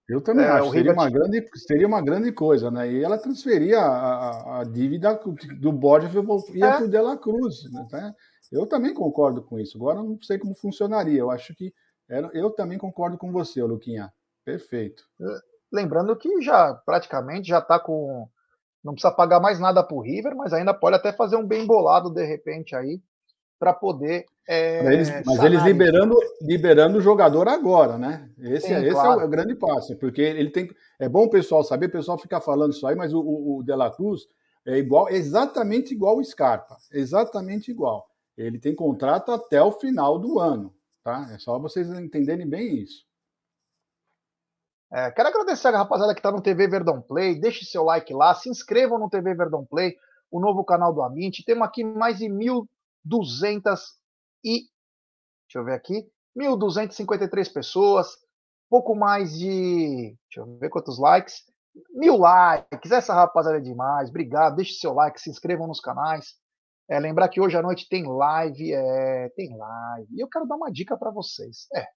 [0.09, 0.71] Eu também é, acho.
[0.71, 2.91] Seria uma, grande, seria uma grande coisa, né?
[2.91, 5.21] E ela transferia a, a, a dívida
[5.61, 6.09] do Borja
[6.55, 6.77] ia é.
[6.77, 7.71] para o De La Cruz.
[7.71, 8.15] Né?
[8.51, 9.77] Eu também concordo com isso.
[9.77, 11.19] Agora não sei como funcionaria.
[11.19, 11.75] Eu acho que.
[12.09, 14.11] Era, eu também concordo com você, Luquinha.
[14.47, 15.05] Perfeito.
[15.21, 18.27] É, lembrando que já praticamente já está com.
[18.89, 21.67] Não precisa pagar mais nada para o River, mas ainda pode até fazer um bem
[21.67, 23.03] bolado de repente aí
[23.59, 24.25] para poder.
[24.49, 28.31] É, eles, mas eles liberando, liberando o jogador agora, né?
[28.39, 29.21] Esse, Sim, é, esse claro.
[29.21, 30.71] é o grande passo, porque ele tem.
[30.99, 33.63] É bom o pessoal saber, o pessoal fica falando isso aí, mas o, o, o
[33.63, 34.27] De La Cruz
[34.65, 38.09] é igual, exatamente igual o Scarpa, exatamente igual.
[38.39, 40.73] Ele tem contrato até o final do ano,
[41.05, 41.29] tá?
[41.35, 43.07] É só vocês entenderem bem isso.
[44.93, 47.39] É, quero agradecer a rapaziada que está no TV Verdão Play.
[47.39, 49.97] Deixe seu like lá, se inscrevam no TV Verdão Play,
[50.31, 51.41] o novo canal do Amint.
[51.45, 52.69] Temos aqui mais de mil
[53.05, 53.81] 200
[54.45, 54.69] e
[55.49, 58.07] deixa eu ver aqui, 1.253 pessoas,
[58.69, 61.43] pouco mais de, deixa eu ver quantos likes,
[61.91, 66.35] mil likes, essa rapaziada é demais, obrigado, deixe seu like, se inscrevam nos canais,
[66.89, 70.57] é, lembrar que hoje à noite tem live, é, tem live, e eu quero dar
[70.57, 71.87] uma dica para vocês, é,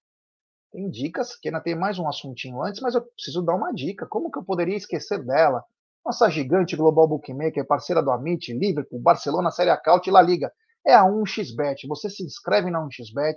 [0.73, 4.07] tem dicas, que ainda tem mais um assuntinho antes, mas eu preciso dar uma dica,
[4.07, 5.63] como que eu poderia esquecer dela?
[6.03, 10.51] Nossa gigante Global Bookmaker, parceira do Amit, Liverpool, Barcelona, Série A e La Liga
[10.85, 11.87] é a 1xBet.
[11.87, 13.35] Você se inscreve na 1xBet,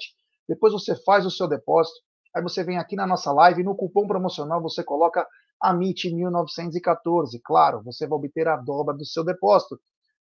[0.48, 1.98] depois você faz o seu depósito,
[2.34, 5.24] aí você vem aqui na nossa live, no cupom promocional você coloca
[5.62, 7.38] AMIT1914.
[7.44, 9.78] Claro, você vai obter a dobra do seu depósito.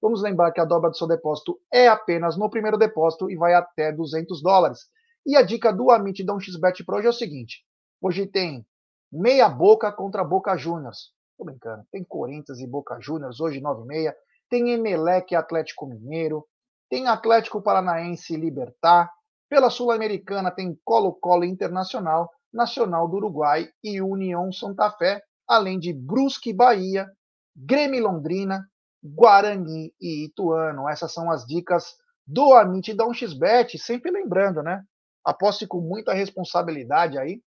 [0.00, 3.54] Vamos lembrar que a dobra do seu depósito é apenas no primeiro depósito e vai
[3.54, 4.80] até 200 dólares.
[5.28, 7.62] E a dica do Amit da 1xBet Pro hoje é o seguinte:
[8.00, 8.66] hoje tem
[9.12, 11.12] meia boca contra Boca Juniors.
[11.36, 11.84] Tô brincando.
[11.92, 14.16] Tem Corinthians e Boca Juniors hoje 9 e meia.
[14.48, 16.46] Tem Emelec e Atlético Mineiro.
[16.88, 19.12] Tem Atlético Paranaense e Libertar.
[19.50, 26.54] Pela Sul-Americana tem Colo-Colo Internacional, Nacional do Uruguai e União Santa Fé, além de Brusque
[26.54, 27.06] Bahia,
[27.54, 28.66] Grêmio Londrina,
[29.04, 30.88] Guarani e Ituano.
[30.88, 34.82] Essas são as dicas do Amit da 1xBet, sempre lembrando, né?
[35.28, 37.42] Aposte com muita responsabilidade aí.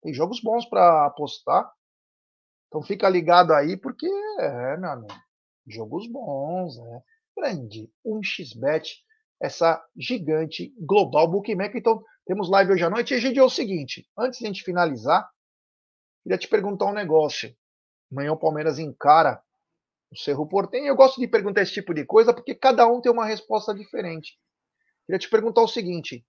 [0.00, 1.68] Tem jogos bons para apostar.
[2.68, 4.06] Então fica ligado aí, porque
[4.38, 5.14] é, meu amigo,
[5.66, 7.02] jogos bons, né?
[7.36, 8.84] grande, 1xBet,
[9.42, 11.76] essa gigante global bookmaker.
[11.76, 13.14] Então, temos live hoje à noite.
[13.14, 15.28] E, Egidio, é o seguinte, antes de a gente finalizar,
[16.22, 17.52] queria te perguntar um negócio.
[18.12, 19.42] Amanhã o Palmeiras encara
[20.12, 20.86] o Cerro Portenho.
[20.86, 24.38] Eu gosto de perguntar esse tipo de coisa porque cada um tem uma resposta diferente.
[25.04, 26.24] Queria te perguntar o seguinte: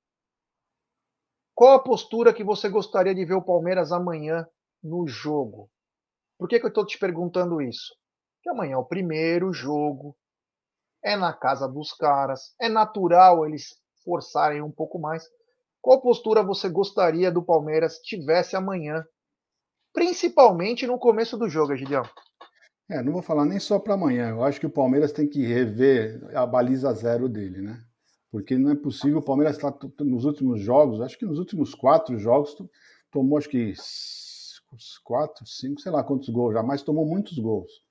[1.58, 4.48] qual a postura que você gostaria de ver o Palmeiras amanhã
[4.84, 5.72] no jogo?
[6.38, 7.96] Por que, que eu estou te perguntando isso?
[8.36, 10.16] Porque amanhã é o primeiro jogo
[11.04, 13.76] é na casa dos caras, é natural eles
[14.06, 15.24] forçarem um pouco mais.
[15.82, 19.04] Qual postura você gostaria do Palmeiras tivesse amanhã?
[19.92, 22.04] Principalmente no começo do jogo, Gideão.
[22.88, 24.30] É, não vou falar nem só para amanhã.
[24.30, 27.82] Eu acho que o Palmeiras tem que rever a baliza zero dele, né?
[28.32, 29.20] Porque não é possível.
[29.20, 32.56] O Palmeiras está nos últimos jogos, acho que nos últimos quatro jogos,
[33.12, 33.74] tomou acho que
[35.04, 37.82] quatro, cinco, sei lá quantos gols já, mas tomou muitos gols.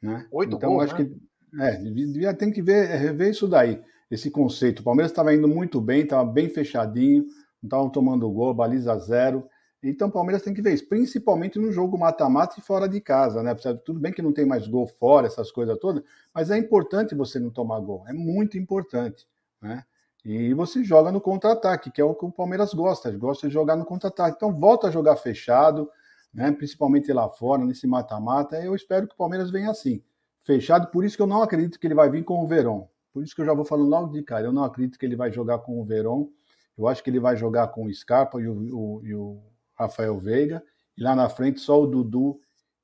[0.00, 0.26] Né?
[0.32, 1.04] Oito então, gols, acho né?
[1.04, 3.80] que é, devia, tem que ver, é, rever isso daí,
[4.10, 4.80] esse conceito.
[4.80, 7.24] O Palmeiras estava indo muito bem, estava bem fechadinho,
[7.62, 9.48] não estavam tomando gol, baliza zero.
[9.82, 13.42] Então o Palmeiras tem que ver isso, principalmente no jogo mata-mata e fora de casa,
[13.42, 13.54] né?
[13.84, 16.02] Tudo bem que não tem mais gol fora, essas coisas todas,
[16.34, 19.26] mas é importante você não tomar gol, é muito importante,
[19.60, 19.84] né?
[20.24, 23.76] E você joga no contra-ataque, que é o que o Palmeiras gosta, gosta de jogar
[23.76, 24.36] no contra-ataque.
[24.36, 25.88] Então volta a jogar fechado,
[26.34, 26.50] né?
[26.50, 28.56] Principalmente lá fora, nesse mata-mata.
[28.56, 30.02] Eu espero que o Palmeiras venha assim
[30.42, 30.88] fechado.
[30.88, 32.86] Por isso que eu não acredito que ele vai vir com o Verón.
[33.12, 34.46] Por isso que eu já vou falando logo de cara.
[34.46, 36.28] Eu não acredito que ele vai jogar com o Verón.
[36.76, 39.42] Eu acho que ele vai jogar com o Scarpa e o, o, e o
[39.74, 40.62] Rafael Veiga.
[40.96, 42.38] E lá na frente só o Dudu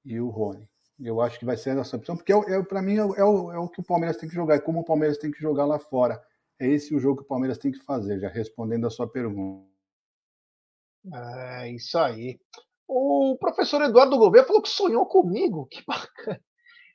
[0.05, 0.69] e o Rony.
[1.01, 3.51] Eu acho que vai ser essa opção, porque é, é para mim é, é, o,
[3.53, 5.65] é o que o Palmeiras tem que jogar, é como o Palmeiras tem que jogar
[5.65, 6.23] lá fora.
[6.63, 9.69] É esse o jogo que o Palmeiras tem que fazer, já respondendo a sua pergunta.
[11.13, 12.39] É isso aí.
[12.87, 15.67] O professor Eduardo Gouveia falou que sonhou comigo.
[15.67, 16.41] Que bacana.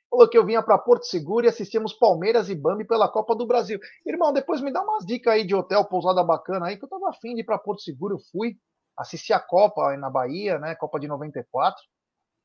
[0.08, 3.46] Falou que eu vinha para Porto Seguro e assistimos Palmeiras e Bambi pela Copa do
[3.46, 3.78] Brasil.
[4.06, 7.10] Irmão, depois me dá umas dicas aí de hotel, pousada bacana aí, que eu tava
[7.10, 8.14] afim de ir para Porto Seguro.
[8.14, 8.56] Eu fui,
[8.96, 10.74] assisti a Copa aí na Bahia, né?
[10.76, 11.78] Copa de 94.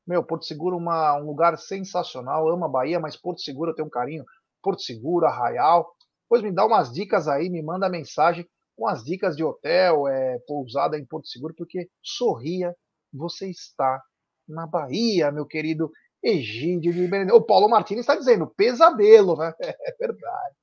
[0.06, 2.50] Meu, Porto Seguro uma, um lugar sensacional.
[2.50, 4.26] Amo a Bahia, mas Porto Seguro eu tenho um carinho.
[4.62, 5.90] Porto Seguro, Arraial.
[6.28, 8.46] Pois me dá umas dicas aí, me manda mensagem
[8.76, 12.74] com as dicas de hotel, é, pousada em Porto Seguro, porque sorria,
[13.12, 14.02] você está
[14.48, 15.90] na Bahia, meu querido
[16.22, 17.36] Egídio de Benedito.
[17.36, 19.52] O Paulo Martins está dizendo pesadelo, né?
[19.60, 20.54] É verdade.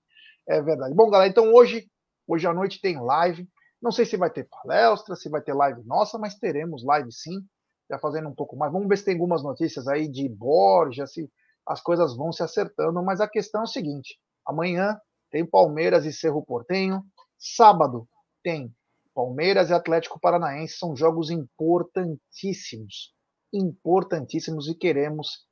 [0.47, 0.95] É verdade.
[0.95, 1.87] Bom, galera, então hoje,
[2.27, 3.47] hoje à noite tem live.
[3.81, 7.39] Não sei se vai ter palestra, se vai ter live nossa, mas teremos live sim.
[7.89, 8.71] Já fazendo um pouco mais.
[8.71, 11.29] Vamos ver se tem algumas notícias aí de Borja, se
[11.67, 13.03] as coisas vão se acertando.
[13.03, 14.99] Mas a questão é o seguinte: amanhã
[15.31, 17.03] tem Palmeiras e Cerro Portenho.
[17.37, 18.07] Sábado
[18.43, 18.75] tem
[19.15, 20.77] Palmeiras e Atlético Paranaense.
[20.77, 23.15] São jogos importantíssimos.
[23.53, 25.47] Importantíssimos e queremos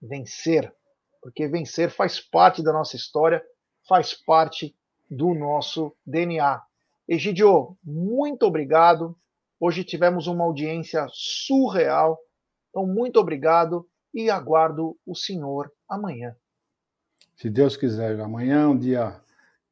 [0.00, 0.74] vencer.
[1.22, 3.44] Porque vencer faz parte da nossa história,
[3.86, 4.74] faz parte
[5.08, 6.62] do nosso DNA.
[7.06, 9.16] Egidio, muito obrigado.
[9.58, 12.18] Hoje tivemos uma audiência surreal.
[12.70, 16.34] Então, muito obrigado e aguardo o senhor amanhã.
[17.40, 19.18] Se Deus quiser, amanhã é um dia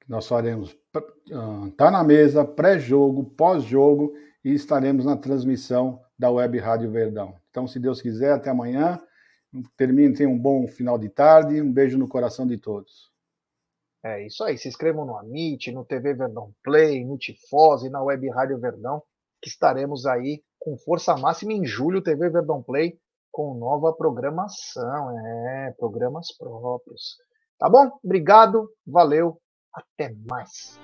[0.01, 6.59] que nós faremos uh, tá na mesa, pré-jogo, pós-jogo e estaremos na transmissão da Web
[6.61, 7.37] Rádio Verdão.
[7.51, 8.99] Então, se Deus quiser, até amanhã.
[9.77, 11.61] Termine, tenha um bom final de tarde.
[11.61, 13.13] Um beijo no coração de todos.
[14.03, 14.57] É isso aí.
[14.57, 19.03] Se inscrevam no Amit, no TV Verdão Play, no Tifose, na Web Rádio Verdão,
[19.43, 22.99] que estaremos aí com força máxima em julho, TV Verdão Play,
[23.31, 25.11] com nova programação.
[25.19, 27.28] É, programas próprios.
[27.59, 27.99] Tá bom?
[28.05, 29.41] Obrigado, valeu,
[29.75, 30.79] até mais.